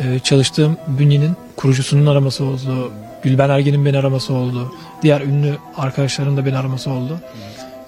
[0.00, 2.92] Ee, çalıştığım bünyenin kurucusunun araması oldu.
[3.22, 4.74] Gülben Ergen'in beni araması oldu.
[5.02, 7.20] Diğer ünlü arkadaşların da beni araması oldu.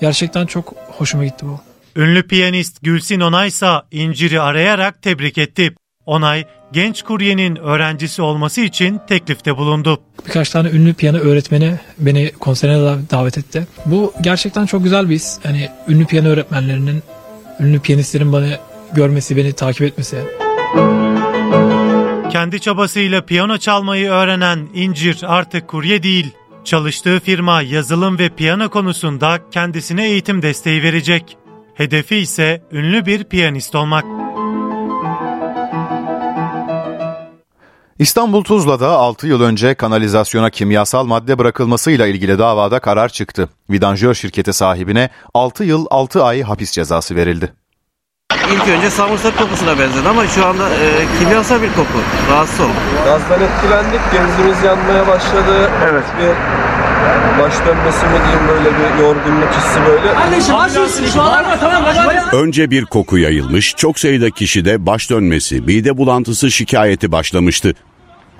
[0.00, 1.60] Gerçekten çok hoşuma gitti bu.
[2.00, 5.74] Ünlü piyanist Gülsin Onaysa İncir'i arayarak tebrik etti.
[6.06, 10.00] Onay, genç kuryenin öğrencisi olması için teklifte bulundu.
[10.26, 13.66] Birkaç tane ünlü piyano öğretmeni beni konserine davet etti.
[13.86, 15.38] Bu gerçekten çok güzel bir his.
[15.42, 17.02] Hani ünlü piyano öğretmenlerinin,
[17.60, 18.46] ünlü piyanistlerin bana
[18.92, 20.16] görmesi, beni takip etmesi.
[22.30, 26.30] Kendi çabasıyla piyano çalmayı öğrenen İncir artık kurye değil.
[26.64, 31.36] Çalıştığı firma yazılım ve piyano konusunda kendisine eğitim desteği verecek.
[31.74, 34.29] Hedefi ise ünlü bir piyanist olmak.
[38.00, 43.48] İstanbul Tuzla'da 6 yıl önce kanalizasyona kimyasal madde bırakılmasıyla ilgili davada karar çıktı.
[43.70, 47.52] Vidanjör şirketi sahibine 6 yıl 6 ay hapis cezası verildi.
[48.52, 51.98] İlk önce samırsak kokusuna benzedi ama şu anda e, kimyasal bir koku.
[52.30, 52.72] Rahatsız oldum.
[53.04, 55.70] Gazdan etkilendik, genzimiz yanmaya başladı.
[55.90, 56.04] Evet.
[56.20, 56.60] Bir
[57.42, 60.08] baş dönmesi mi diyeyim böyle bir yorgunluk hissi böyle.
[62.32, 67.74] Önce bir koku yayılmış, çok sayıda kişide baş dönmesi, mide bulantısı şikayeti başlamıştı.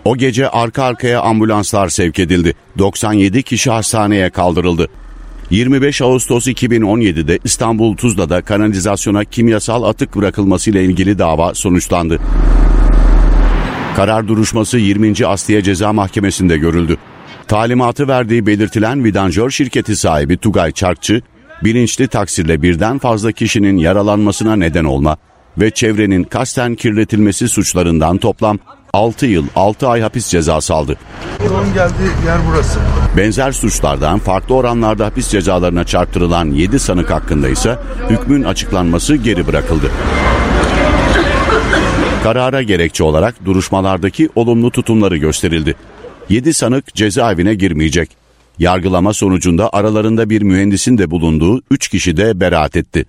[0.05, 2.55] O gece arka arkaya ambulanslar sevk edildi.
[2.79, 4.89] 97 kişi hastaneye kaldırıldı.
[5.51, 12.19] 25 Ağustos 2017'de İstanbul Tuzla'da kanalizasyona kimyasal atık bırakılmasıyla ilgili dava sonuçlandı.
[13.97, 15.27] Karar duruşması 20.
[15.27, 16.97] Asliye Ceza Mahkemesi'nde görüldü.
[17.49, 21.23] Talimatı verdiği belirtilen vidanjör şirketi sahibi Tugay Çarkçı,
[21.65, 25.17] bilinçli taksirle birden fazla kişinin yaralanmasına neden olma
[25.59, 28.59] ve çevrenin kasten kirletilmesi suçlarından toplam
[28.93, 30.97] 6 yıl 6 ay hapis cezası aldı.
[31.45, 32.79] Yolun geldiği yer burası.
[33.17, 37.79] Benzer suçlardan farklı oranlarda hapis cezalarına çarptırılan 7 sanık hakkında ise
[38.11, 39.91] hükmün açıklanması geri bırakıldı.
[42.23, 45.75] Karara gerekçe olarak duruşmalardaki olumlu tutumları gösterildi.
[46.29, 48.11] 7 sanık cezaevine girmeyecek.
[48.59, 53.07] Yargılama sonucunda aralarında bir mühendisin de bulunduğu 3 kişi de beraat etti.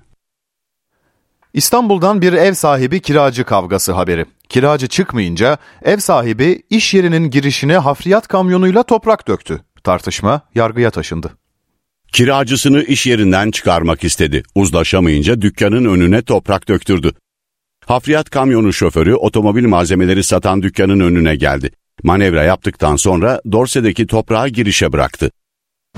[1.54, 4.26] İstanbul'dan bir ev sahibi kiracı kavgası haberi.
[4.50, 9.62] Kiracı çıkmayınca ev sahibi iş yerinin girişine hafriyat kamyonuyla toprak döktü.
[9.84, 11.38] Tartışma yargıya taşındı.
[12.14, 14.44] Kiracısını iş yerinden çıkarmak istedi.
[14.56, 17.12] Uzlaşamayınca dükkanın önüne toprak döktürdü.
[17.86, 21.72] Hafriyat kamyonu şoförü otomobil malzemeleri satan dükkanın önüne geldi.
[22.04, 25.32] Manevra yaptıktan sonra dorsedeki toprağı girişe bıraktı.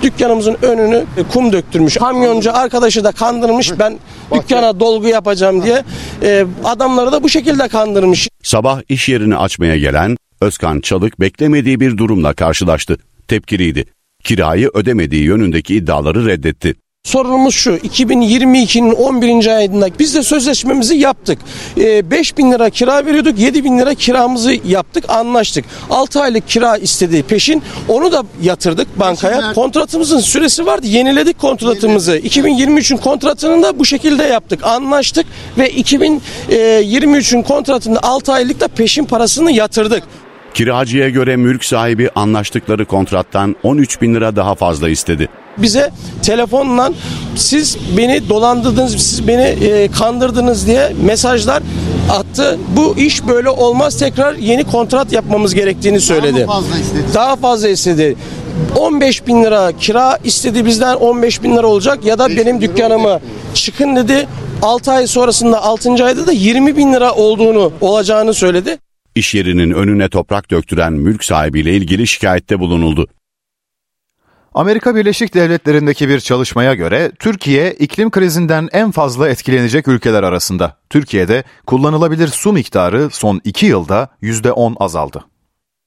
[0.03, 1.97] Dükkanımızın önünü kum döktürmüş.
[1.97, 3.71] Kamyoncu arkadaşı da kandırmış.
[3.79, 3.99] Ben
[4.33, 5.83] dükkana dolgu yapacağım diye.
[6.23, 8.29] E, adamları da bu şekilde kandırmış.
[8.43, 12.97] Sabah iş yerini açmaya gelen Özkan Çalık beklemediği bir durumla karşılaştı.
[13.27, 13.85] Tepkiliydi.
[14.23, 16.75] Kirayı ödemediği yönündeki iddiaları reddetti.
[17.13, 19.47] Sorunumuz şu 2022'nin 11.
[19.47, 21.39] ayında biz de sözleşmemizi yaptık.
[21.77, 25.65] E, 5 bin lira kira veriyorduk 7 bin lira kiramızı yaptık anlaştık.
[25.89, 29.53] 6 aylık kira istediği peşin onu da yatırdık bankaya.
[29.53, 32.17] Kontratımızın süresi vardı yeniledik kontratımızı.
[32.17, 35.25] 2023'ün kontratını da bu şekilde yaptık anlaştık
[35.57, 40.03] ve 2023'ün kontratında 6 aylık da peşin parasını yatırdık.
[40.53, 45.29] Kiracıya göre mülk sahibi anlaştıkları kontrattan 13 bin lira daha fazla istedi.
[45.57, 45.89] Bize
[46.21, 46.91] telefonla
[47.35, 51.63] siz beni dolandırdınız, siz beni e, kandırdınız diye mesajlar
[52.11, 52.59] attı.
[52.75, 56.45] Bu iş böyle olmaz tekrar yeni kontrat yapmamız gerektiğini söyledi.
[56.47, 57.03] Daha fazla istedi?
[57.13, 58.15] Daha fazla istedi.
[58.75, 63.19] 15 bin lira kira istedi bizden 15 bin lira olacak ya da benim dükkanımı
[63.53, 64.27] çıkın dedi.
[64.61, 66.05] 6 ay sonrasında 6.
[66.05, 68.77] ayda da 20 bin lira olduğunu olacağını söyledi.
[69.15, 73.07] İş yerinin önüne toprak döktüren mülk sahibiyle ilgili şikayette bulunuldu.
[74.53, 80.77] Amerika Birleşik Devletleri'ndeki bir çalışmaya göre Türkiye iklim krizinden en fazla etkilenecek ülkeler arasında.
[80.89, 85.23] Türkiye'de kullanılabilir su miktarı son 2 yılda %10 azaldı.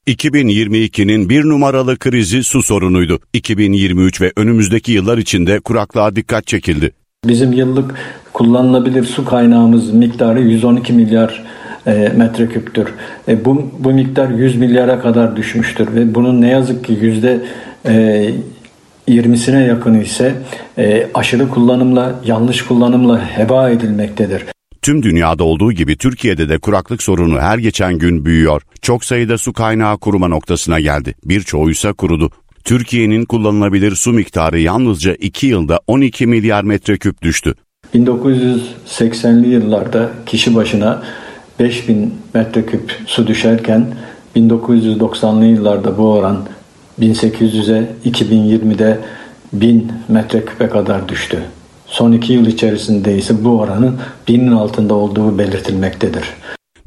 [0.06, 3.18] 2022'nin bir numaralı krizi su sorunuydu.
[3.32, 6.92] 2023 ve önümüzdeki yıllar içinde kuraklığa dikkat çekildi.
[7.24, 7.94] Bizim yıllık
[8.32, 11.44] kullanılabilir su kaynağımız miktarı 112 milyar
[11.92, 12.94] metreküptür.
[13.28, 17.40] E, bu, bu miktar 100 milyara kadar düşmüştür ve bunun ne yazık ki yüzde
[17.86, 18.30] e,
[19.08, 20.34] 20'sine yakını ise
[20.78, 24.42] e, aşırı kullanımla, yanlış kullanımla heba edilmektedir.
[24.82, 28.62] Tüm dünyada olduğu gibi Türkiye'de de kuraklık sorunu her geçen gün büyüyor.
[28.82, 31.14] Çok sayıda su kaynağı kuruma noktasına geldi.
[31.24, 32.30] Birçoğu ise kurudu.
[32.64, 37.54] Türkiye'nin kullanılabilir su miktarı yalnızca 2 yılda 12 milyar metreküp düştü.
[37.94, 41.02] 1980'li yıllarda kişi başına
[41.58, 43.94] 5000 metreküp su düşerken
[44.36, 46.46] 1990'lı yıllarda bu oran
[47.00, 49.00] 1800'e 2020'de
[49.52, 51.42] 1000 metreküpe kadar düştü.
[51.86, 56.24] Son iki yıl içerisinde ise bu oranın binin altında olduğu belirtilmektedir.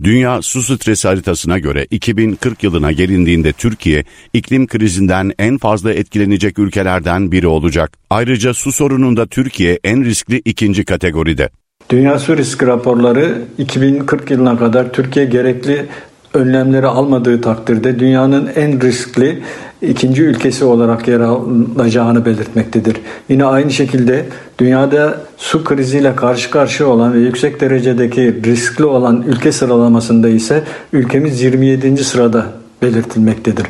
[0.04, 4.04] Dünya su stresi haritasına göre 2040 yılına gelindiğinde Türkiye
[4.34, 7.98] iklim krizinden en fazla etkilenecek ülkelerden biri olacak.
[8.10, 11.50] Ayrıca su sorununda Türkiye en riskli ikinci kategoride.
[11.90, 15.86] Dünya Su Risk raporları 2040 yılına kadar Türkiye gerekli
[16.34, 19.42] önlemleri almadığı takdirde dünyanın en riskli
[19.82, 22.98] ikinci ülkesi olarak yer alacağını belirtmektedir.
[23.30, 24.26] Yine aynı şekilde
[24.60, 30.64] dünyada su kriziyle karşı karşıya olan ve yüksek derecedeki riskli olan ülke sıralamasında ise
[30.94, 32.04] ülkemiz 27.
[32.04, 32.46] sırada
[32.82, 33.66] belirtilmektedir.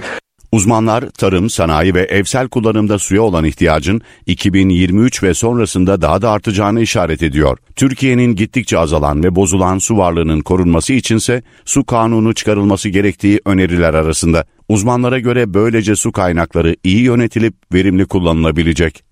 [0.51, 6.81] Uzmanlar tarım, sanayi ve evsel kullanımda suya olan ihtiyacın 2023 ve sonrasında daha da artacağını
[6.81, 7.57] işaret ediyor.
[7.75, 14.45] Türkiye'nin gittikçe azalan ve bozulan su varlığının korunması içinse su kanunu çıkarılması gerektiği öneriler arasında.
[14.69, 19.03] Uzmanlara göre böylece su kaynakları iyi yönetilip verimli kullanılabilecek.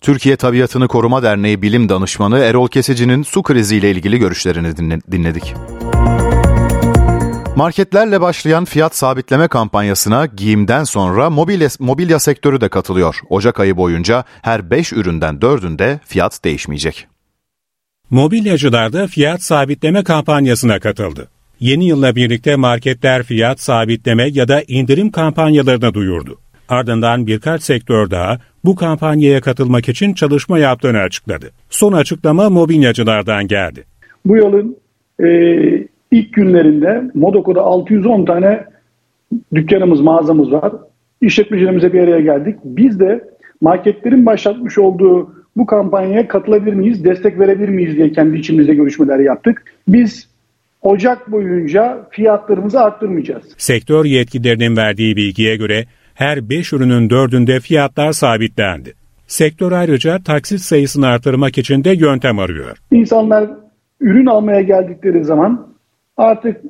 [0.00, 4.76] Türkiye Tabiatını Koruma Derneği Bilim Danışmanı Erol Kesici'nin su kriziyle ilgili görüşlerini
[5.12, 5.54] dinledik.
[7.56, 13.20] Marketlerle başlayan fiyat sabitleme kampanyasına giyimden sonra mobilya, mobilya sektörü de katılıyor.
[13.28, 17.06] Ocak ayı boyunca her 5 üründen 4'ünde fiyat değişmeyecek.
[18.10, 21.28] Mobilyacılar da fiyat sabitleme kampanyasına katıldı.
[21.60, 26.38] Yeni yılla birlikte marketler fiyat sabitleme ya da indirim kampanyalarını duyurdu.
[26.68, 31.50] Ardından birkaç sektör daha bu kampanyaya katılmak için çalışma yaptığını açıkladı.
[31.70, 33.84] Son açıklama mobilyacılardan geldi.
[34.24, 34.76] Bu yılın
[35.20, 35.26] e,
[36.10, 38.64] ilk günlerinde Modoko'da 610 tane
[39.54, 40.72] dükkanımız, mağazamız var.
[41.20, 42.56] İşletmecilerimize bir araya geldik.
[42.64, 43.24] Biz de
[43.60, 49.64] marketlerin başlatmış olduğu bu kampanyaya katılabilir miyiz, destek verebilir miyiz diye kendi içimizde görüşmeler yaptık.
[49.88, 50.28] Biz
[50.82, 53.44] Ocak boyunca fiyatlarımızı arttırmayacağız.
[53.56, 55.84] Sektör yetkililerinin verdiği bilgiye göre
[56.14, 58.92] her 5 ürünün 4'ünde fiyatlar sabitlendi.
[59.26, 62.76] Sektör ayrıca taksit sayısını artırmak için de yöntem arıyor.
[62.92, 63.50] İnsanlar
[64.00, 65.75] ürün almaya geldikleri zaman
[66.16, 66.60] artık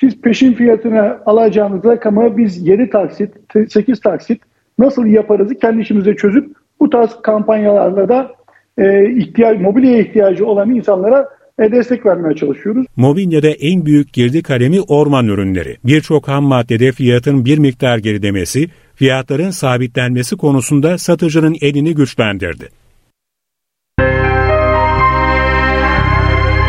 [0.00, 3.34] siz peşin fiyatına alacağınız rakamı biz 7 taksit,
[3.68, 4.42] 8 taksit
[4.78, 8.30] nasıl yaparızı kendi işimize çözüp bu tarz kampanyalarla da
[8.78, 11.28] e, ihtiyaç, mobilyaya ihtiyacı olan insanlara
[11.58, 12.86] e, destek vermeye çalışıyoruz.
[12.96, 15.76] Mobilyada en büyük girdi kalemi orman ürünleri.
[15.84, 22.68] Birçok ham maddede fiyatın bir miktar geridemesi, fiyatların sabitlenmesi konusunda satıcının elini güçlendirdi.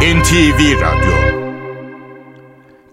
[0.04, 1.23] NTV Radyo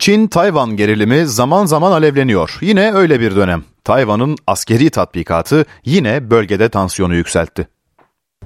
[0.01, 2.59] Çin-Tayvan gerilimi zaman zaman alevleniyor.
[2.61, 3.65] Yine öyle bir dönem.
[3.85, 7.69] Tayvan'ın askeri tatbikatı yine bölgede tansiyonu yükseltti.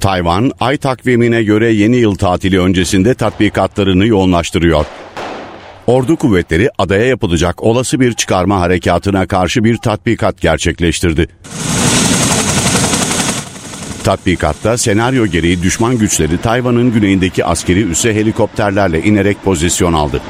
[0.00, 4.84] Tayvan, ay takvimine göre yeni yıl tatili öncesinde tatbikatlarını yoğunlaştırıyor.
[5.86, 11.28] Ordu kuvvetleri adaya yapılacak olası bir çıkarma harekatına karşı bir tatbikat gerçekleştirdi.
[14.04, 20.20] Tatbikatta senaryo gereği düşman güçleri Tayvan'ın güneyindeki askeri üsse helikopterlerle inerek pozisyon aldı.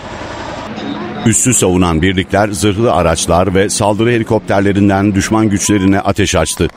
[1.27, 6.69] Üssü savunan birlikler zırhlı araçlar ve saldırı helikopterlerinden düşman güçlerine ateş açtı.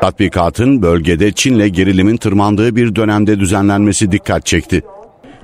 [0.00, 4.82] Tatbikatın bölgede Çin'le gerilimin tırmandığı bir dönemde düzenlenmesi dikkat çekti.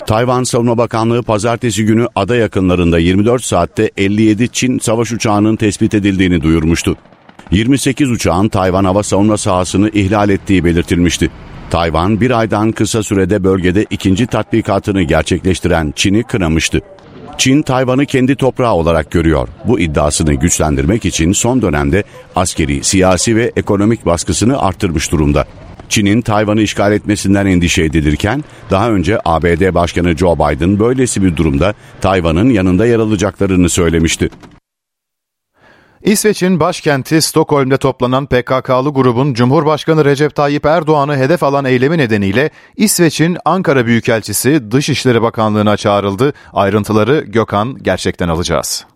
[0.06, 6.42] Tayvan Savunma Bakanlığı pazartesi günü ada yakınlarında 24 saatte 57 Çin savaş uçağının tespit edildiğini
[6.42, 6.96] duyurmuştu.
[7.50, 11.30] 28 uçağın Tayvan hava savunma sahasını ihlal ettiği belirtilmişti.
[11.70, 16.80] Tayvan bir aydan kısa sürede bölgede ikinci tatbikatını gerçekleştiren Çin'i kınamıştı.
[17.38, 19.48] Çin Tayvan'ı kendi toprağı olarak görüyor.
[19.64, 22.04] Bu iddiasını güçlendirmek için son dönemde
[22.36, 25.46] askeri, siyasi ve ekonomik baskısını arttırmış durumda.
[25.88, 31.74] Çin'in Tayvan'ı işgal etmesinden endişe edilirken daha önce ABD Başkanı Joe Biden böylesi bir durumda
[32.00, 34.30] Tayvan'ın yanında yer alacaklarını söylemişti.
[36.03, 43.36] İsveç'in başkenti Stockholm'de toplanan PKK'lı grubun Cumhurbaşkanı Recep Tayyip Erdoğan'ı hedef alan eylemi nedeniyle İsveç'in
[43.44, 46.32] Ankara Büyükelçisi Dışişleri Bakanlığı'na çağrıldı.
[46.53, 48.86] Ayrıntıları Gökhan gerçekten alacağız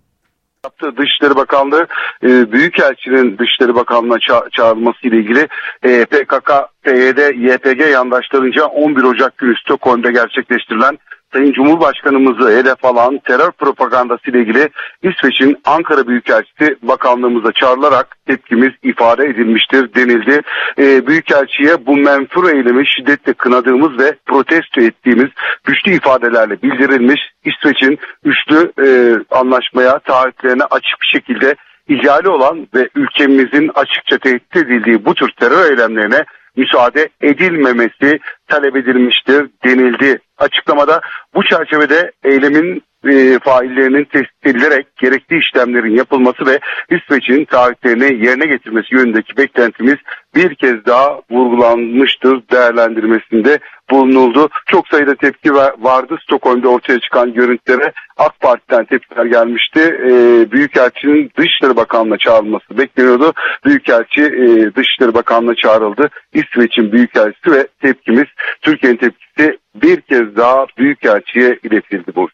[0.98, 1.86] Dışişleri Bakanlığı
[2.22, 5.48] e, Büyükelçinin Dışişleri Bakanlığı'na ça- çağrılması ile ilgili
[5.82, 6.50] e, PKK,
[6.82, 7.18] PYD,
[7.52, 10.98] YPG yandaşlarınca 11 Ocak günü Stockholm'da gerçekleştirilen
[11.34, 14.68] Sayın Cumhurbaşkanımızı hedef alan terör propagandası ile ilgili
[15.02, 20.40] İsveç'in Ankara Büyükelçisi Bakanlığımıza çağrılarak tepkimiz ifade edilmiştir denildi.
[20.78, 25.30] E, Büyükelçiye bu menfur eylemi şiddetle kınadığımız ve protesto ettiğimiz
[25.64, 28.86] güçlü ifadelerle bildirilmiş İsveç'in üçlü e,
[29.30, 31.54] anlaşmaya taahhütlerine açık bir şekilde
[31.88, 36.24] ihlali olan ve ülkemizin açıkça tehdit edildiği bu tür terör eylemlerine
[36.56, 40.18] müsaade edilmemesi talep edilmiştir denildi.
[40.38, 41.00] Açıklamada
[41.34, 46.58] bu çerçevede eylemin e, faillerinin tespit edilerek gerekli işlemlerin yapılması ve
[46.90, 49.96] İsveç'in taahhütlerini yerine getirmesi yönündeki beklentimiz
[50.34, 53.58] bir kez daha vurgulanmıştır değerlendirmesinde
[53.90, 54.48] bulunuldu.
[54.66, 56.16] Çok sayıda tepki vardı.
[56.22, 59.80] Stockholm'da ortaya çıkan görüntülere AK Parti'den tepkiler gelmişti.
[59.80, 63.32] Ee, Büyükelçinin Dışişleri Bakanlığı'na çağrılması bekleniyordu.
[63.64, 66.10] Büyükelçi e, Dışişleri Bakanlığı'na çağrıldı.
[66.32, 68.26] İsveç'in Büyükelçisi ve tepkimiz
[68.62, 72.28] Türkiye'nin tepkisi bir kez daha Büyükelçi'ye iletildi bu.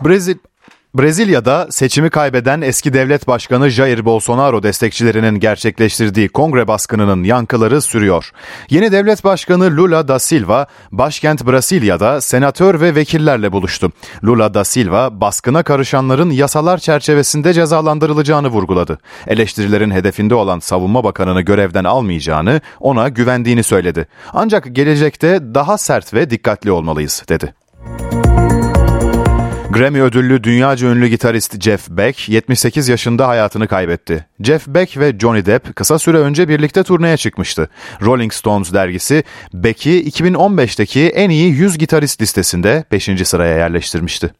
[0.00, 0.38] Brezilya
[0.94, 8.30] Brezilya'da seçimi kaybeden eski devlet başkanı Jair Bolsonaro destekçilerinin gerçekleştirdiği kongre baskınının yankıları sürüyor.
[8.70, 13.92] Yeni devlet başkanı Lula da Silva başkent Brasilya'da senatör ve vekillerle buluştu.
[14.24, 18.98] Lula da Silva baskına karışanların yasalar çerçevesinde cezalandırılacağını vurguladı.
[19.26, 24.06] Eleştirilerin hedefinde olan savunma bakanını görevden almayacağını, ona güvendiğini söyledi.
[24.32, 27.54] Ancak gelecekte daha sert ve dikkatli olmalıyız dedi.
[29.74, 34.26] Grammy ödüllü dünyaca ünlü gitarist Jeff Beck 78 yaşında hayatını kaybetti.
[34.40, 37.68] Jeff Beck ve Johnny Depp kısa süre önce birlikte turneye çıkmıştı.
[38.02, 43.08] Rolling Stones dergisi Beck'i 2015'teki en iyi 100 gitarist listesinde 5.
[43.24, 44.30] sıraya yerleştirmişti.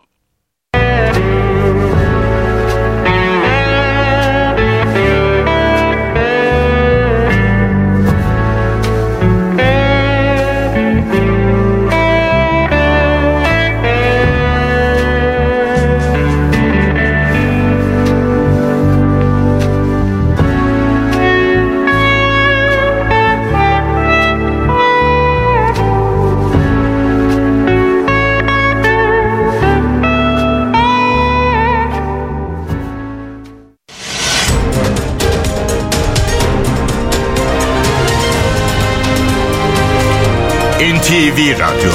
[41.35, 41.91] NTV Radyo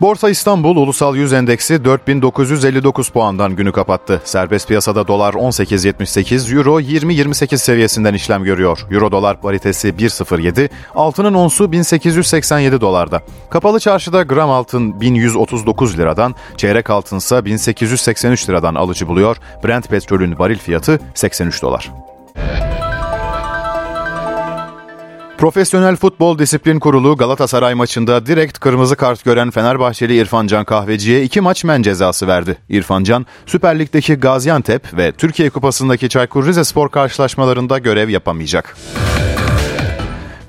[0.00, 4.20] Borsa İstanbul Ulusal Yüz Endeksi 4959 puandan günü kapattı.
[4.24, 8.86] Serbest piyasada dolar 18.78, euro 20.28 seviyesinden işlem görüyor.
[8.90, 13.22] Euro dolar paritesi 1.07, altının onsu 1887 dolarda.
[13.50, 19.36] Kapalı çarşıda gram altın 1139 liradan, çeyrek altınsa 1883 liradan alıcı buluyor.
[19.64, 21.90] Brent petrolün varil fiyatı 83 dolar.
[25.38, 31.64] Profesyonel Futbol Disiplin Kurulu Galatasaray maçında direkt kırmızı kart gören Fenerbahçeli İrfancan Kahveci'ye iki maç
[31.64, 32.56] men cezası verdi.
[32.68, 38.76] İrfancan, Süper Lig'deki Gaziantep ve Türkiye Kupası'ndaki Çaykur Rizespor karşılaşmalarında görev yapamayacak.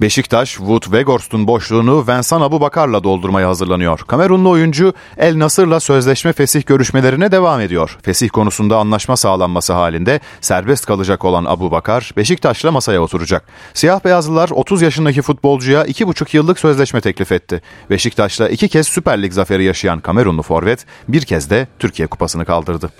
[0.02, 4.00] Beşiktaş, Wood Weghorst'un boşluğunu Vincent Abu Bakar'la doldurmaya hazırlanıyor.
[4.00, 7.98] Kamerunlu oyuncu El Nasır'la sözleşme fesih görüşmelerine devam ediyor.
[8.02, 13.44] Fesih konusunda anlaşma sağlanması halinde serbest kalacak olan Abu Bakar, Beşiktaş'la masaya oturacak.
[13.74, 17.62] Siyah beyazlılar 30 yaşındaki futbolcuya 2,5 yıllık sözleşme teklif etti.
[17.90, 22.92] Beşiktaş'la iki kez Süper Lig zaferi yaşayan Kamerunlu forvet bir kez de Türkiye Kupası'nı kaldırdı.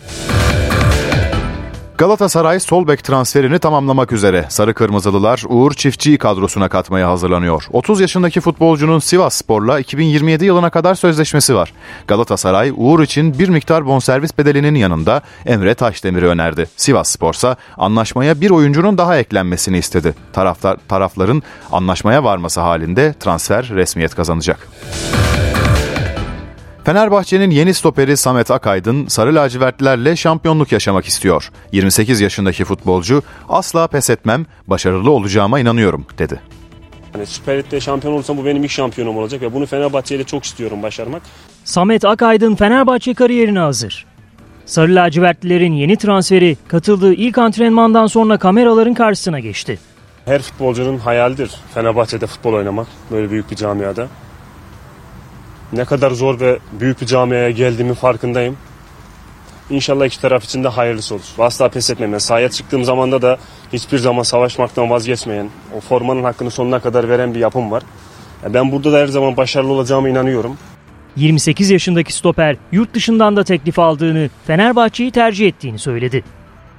[1.98, 4.46] Galatasaray sol bek transferini tamamlamak üzere.
[4.50, 7.68] Sarı Kırmızılılar Uğur Çiftçi'yi kadrosuna katmaya hazırlanıyor.
[7.72, 11.74] 30 yaşındaki futbolcunun Sivas Spor'la 2027 yılına kadar sözleşmesi var.
[12.08, 16.68] Galatasaray Uğur için bir miktar bonservis bedelinin yanında Emre Taşdemir'i önerdi.
[16.76, 20.16] Sivas Spor'sa anlaşmaya bir oyuncunun daha eklenmesini istedi.
[20.34, 24.68] Taraftar, tarafların anlaşmaya varması halinde transfer resmiyet kazanacak.
[26.88, 31.52] Fenerbahçe'nin yeni stoperi Samet Akaydın sarı lacivertlilerle şampiyonluk yaşamak istiyor.
[31.72, 36.42] 28 yaşındaki futbolcu asla pes etmem, başarılı olacağıma inanıyorum dedi.
[37.14, 40.84] Hani Süper Lig'de şampiyon olursam bu benim ilk şampiyonum olacak ve bunu Fenerbahçe'yle çok istiyorum
[40.84, 41.22] başarmak.
[41.64, 44.06] Samet Akaydın Fenerbahçe kariyerine hazır.
[44.66, 49.80] Sarı lacivertlilerin yeni transferi katıldığı ilk antrenmandan sonra kameraların karşısına geçti.
[50.26, 54.08] Her futbolcunun hayalidir Fenerbahçe'de futbol oynamak böyle büyük bir camiada
[55.74, 58.58] ne kadar zor ve büyük bir camiaya geldiğimin farkındayım.
[59.70, 61.24] İnşallah iki taraf için de hayırlısı olur.
[61.40, 63.38] Asla pes etmeyen, sahaya çıktığım zamanda da
[63.74, 67.84] hiçbir zaman savaşmaktan vazgeçmeyen, o formanın hakkını sonuna kadar veren bir yapım var.
[68.54, 70.58] Ben burada da her zaman başarılı olacağıma inanıyorum.
[71.16, 76.24] 28 yaşındaki stoper yurt dışından da teklif aldığını, Fenerbahçe'yi tercih ettiğini söyledi.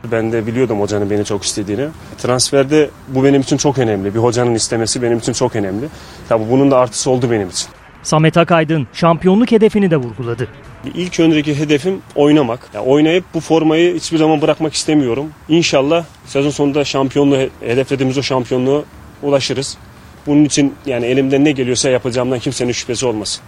[0.04, 1.88] Ben de biliyordum hocanın beni çok istediğini.
[2.18, 4.14] Transferde bu benim için çok önemli.
[4.14, 5.86] Bir hocanın istemesi benim için çok önemli.
[6.28, 7.68] Tabii bunun da artısı oldu benim için.
[8.08, 10.48] Samet Akaydın şampiyonluk hedefini de vurguladı.
[10.94, 12.60] İlk öndeki hedefim oynamak.
[12.74, 15.30] Yani oynayıp bu formayı hiçbir zaman bırakmak istemiyorum.
[15.48, 18.82] İnşallah sezon sonunda şampiyonluğu hedeflediğimiz o şampiyonluğa
[19.22, 19.78] ulaşırız.
[20.26, 23.42] Bunun için yani elimden ne geliyorsa yapacağımdan kimsenin şüphesi olmasın.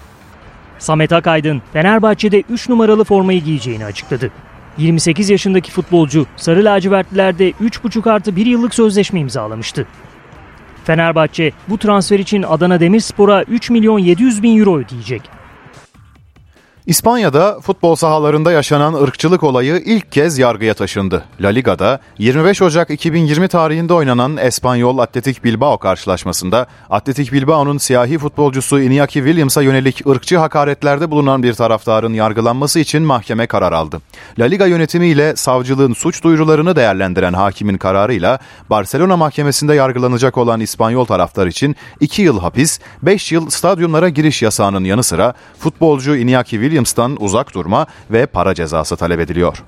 [0.79, 4.31] Samet Akaydın Fenerbahçe'de 3 numaralı formayı giyeceğini açıkladı.
[4.79, 9.87] 28 yaşındaki futbolcu Sarı Lacivertlilerde 3,5 artı 1 yıllık sözleşme imzalamıştı.
[10.91, 15.40] Fenerbahçe bu transfer için Adana Demirspor'a 3 milyon 700 bin euro ödeyecek.
[16.87, 21.25] İspanya'da futbol sahalarında yaşanan ırkçılık olayı ilk kez yargıya taşındı.
[21.41, 28.81] La Liga'da 25 Ocak 2020 tarihinde oynanan Espanyol Atletik Bilbao karşılaşmasında Atletik Bilbao'nun siyahi futbolcusu
[28.81, 34.01] Iñaki Williams'a yönelik ırkçı hakaretlerde bulunan bir taraftarın yargılanması için mahkeme karar aldı.
[34.39, 38.39] La Liga yönetimiyle savcılığın suç duyurularını değerlendiren hakimin kararıyla
[38.71, 44.85] Barcelona mahkemesinde yargılanacak olan İspanyol taraftar için 2 yıl hapis, 5 yıl stadyumlara giriş yasağının
[44.85, 49.63] yanı sıra futbolcu Iñaki Williams Williams'tan uzak durma ve para cezası talep ediliyor.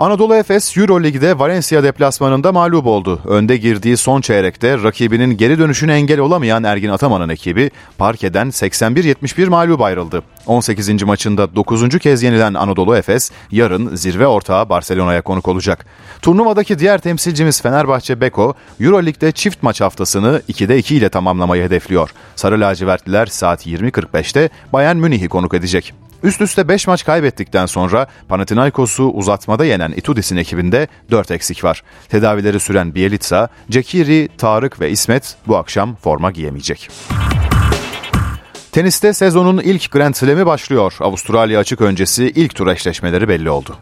[0.00, 3.20] Anadolu Efes Euro Lig'de Valencia deplasmanında mağlup oldu.
[3.24, 9.80] Önde girdiği son çeyrekte rakibinin geri dönüşüne engel olamayan Ergin Ataman'ın ekibi parkeden 81-71 mağlup
[9.80, 10.22] ayrıldı.
[10.50, 11.02] 18.
[11.02, 11.98] maçında 9.
[11.98, 15.86] kez yenilen Anadolu Efes yarın zirve ortağı Barcelona'ya konuk olacak.
[16.22, 22.10] Turnuvadaki diğer temsilcimiz Fenerbahçe Beko Euro Lig'de çift maç haftasını 2'de 2 ile tamamlamayı hedefliyor.
[22.36, 25.94] Sarı lacivertliler saat 20.45'te Bayern Münih'i konuk edecek.
[26.22, 31.82] Üst üste 5 maç kaybettikten sonra Panathinaikos'u uzatmada yenen Itudis'in ekibinde 4 eksik var.
[32.08, 36.90] Tedavileri süren Bielitsa, Cekiri, Tarık ve İsmet bu akşam forma giyemeyecek.
[38.72, 40.96] Teniste sezonun ilk Grand Slam'i başlıyor.
[41.00, 43.76] Avustralya açık öncesi ilk tur eşleşmeleri belli oldu.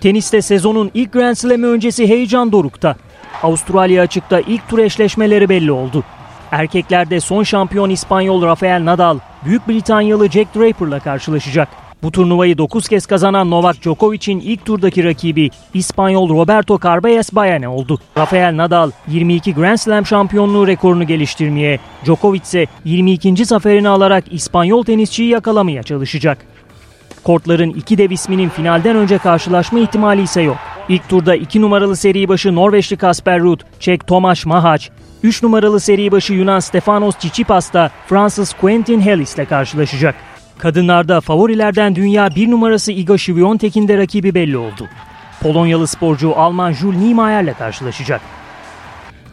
[0.00, 2.96] Teniste sezonun ilk Grand Slam'i öncesi heyecan dorukta.
[3.42, 6.04] Avustralya açıkta ilk tur eşleşmeleri belli oldu.
[6.50, 11.68] Erkeklerde son şampiyon İspanyol Rafael Nadal, Büyük Britanyalı Jack Draper'la karşılaşacak.
[12.04, 17.98] Bu turnuvayı 9 kez kazanan Novak Djokovic'in ilk turdaki rakibi İspanyol Roberto Carballes Bayane oldu.
[18.18, 23.44] Rafael Nadal 22 Grand Slam şampiyonluğu rekorunu geliştirmeye, Djokovic ise 22.
[23.44, 26.38] zaferini alarak İspanyol tenisçiyi yakalamaya çalışacak.
[27.24, 30.58] Kortların iki dev isminin finalden önce karşılaşma ihtimali ise yok.
[30.88, 34.88] İlk turda 2 numaralı seri başı Norveçli Kasper Ruud, Çek Tomasz Mahac,
[35.22, 40.14] 3 numaralı seri başı Yunan Stefanos Tsitsipas da Fransız Quentin Halys ile karşılaşacak.
[40.58, 44.88] Kadınlarda favorilerden dünya 1 numarası Iga Świątek'in de rakibi belli oldu.
[45.42, 48.20] Polonyalı sporcu Alman Jules Niemeyer ile karşılaşacak.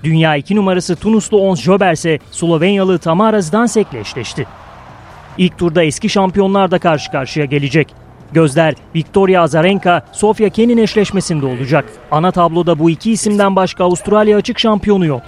[0.03, 4.47] Dünya 2 numarası Tunuslu Ons Jober ise Slovenyalı Tamara Zdansek'le eşleşti.
[5.37, 7.93] İlk turda eski şampiyonlar da karşı karşıya gelecek.
[8.31, 11.85] Gözler Victoria Azarenka, Sofia Kenin eşleşmesinde olacak.
[12.11, 15.21] Ana tabloda bu iki isimden başka Avustralya açık şampiyonu yok.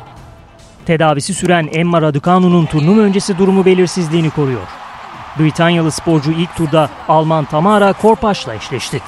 [0.85, 4.82] Tedavisi süren Emma Raducanu'nun turnuva öncesi durumu belirsizliğini koruyor.
[5.39, 9.01] Britanyalı sporcu ilk turda Alman Tamara Korpaş'la eşleşti.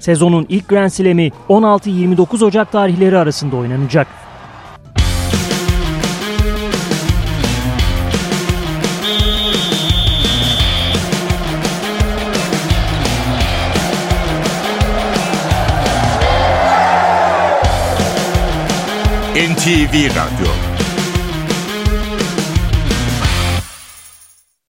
[0.00, 4.06] Sezonun ilk Grand Slam'i 16-29 Ocak tarihleri arasında oynanacak.
[19.34, 20.61] NTV Radyo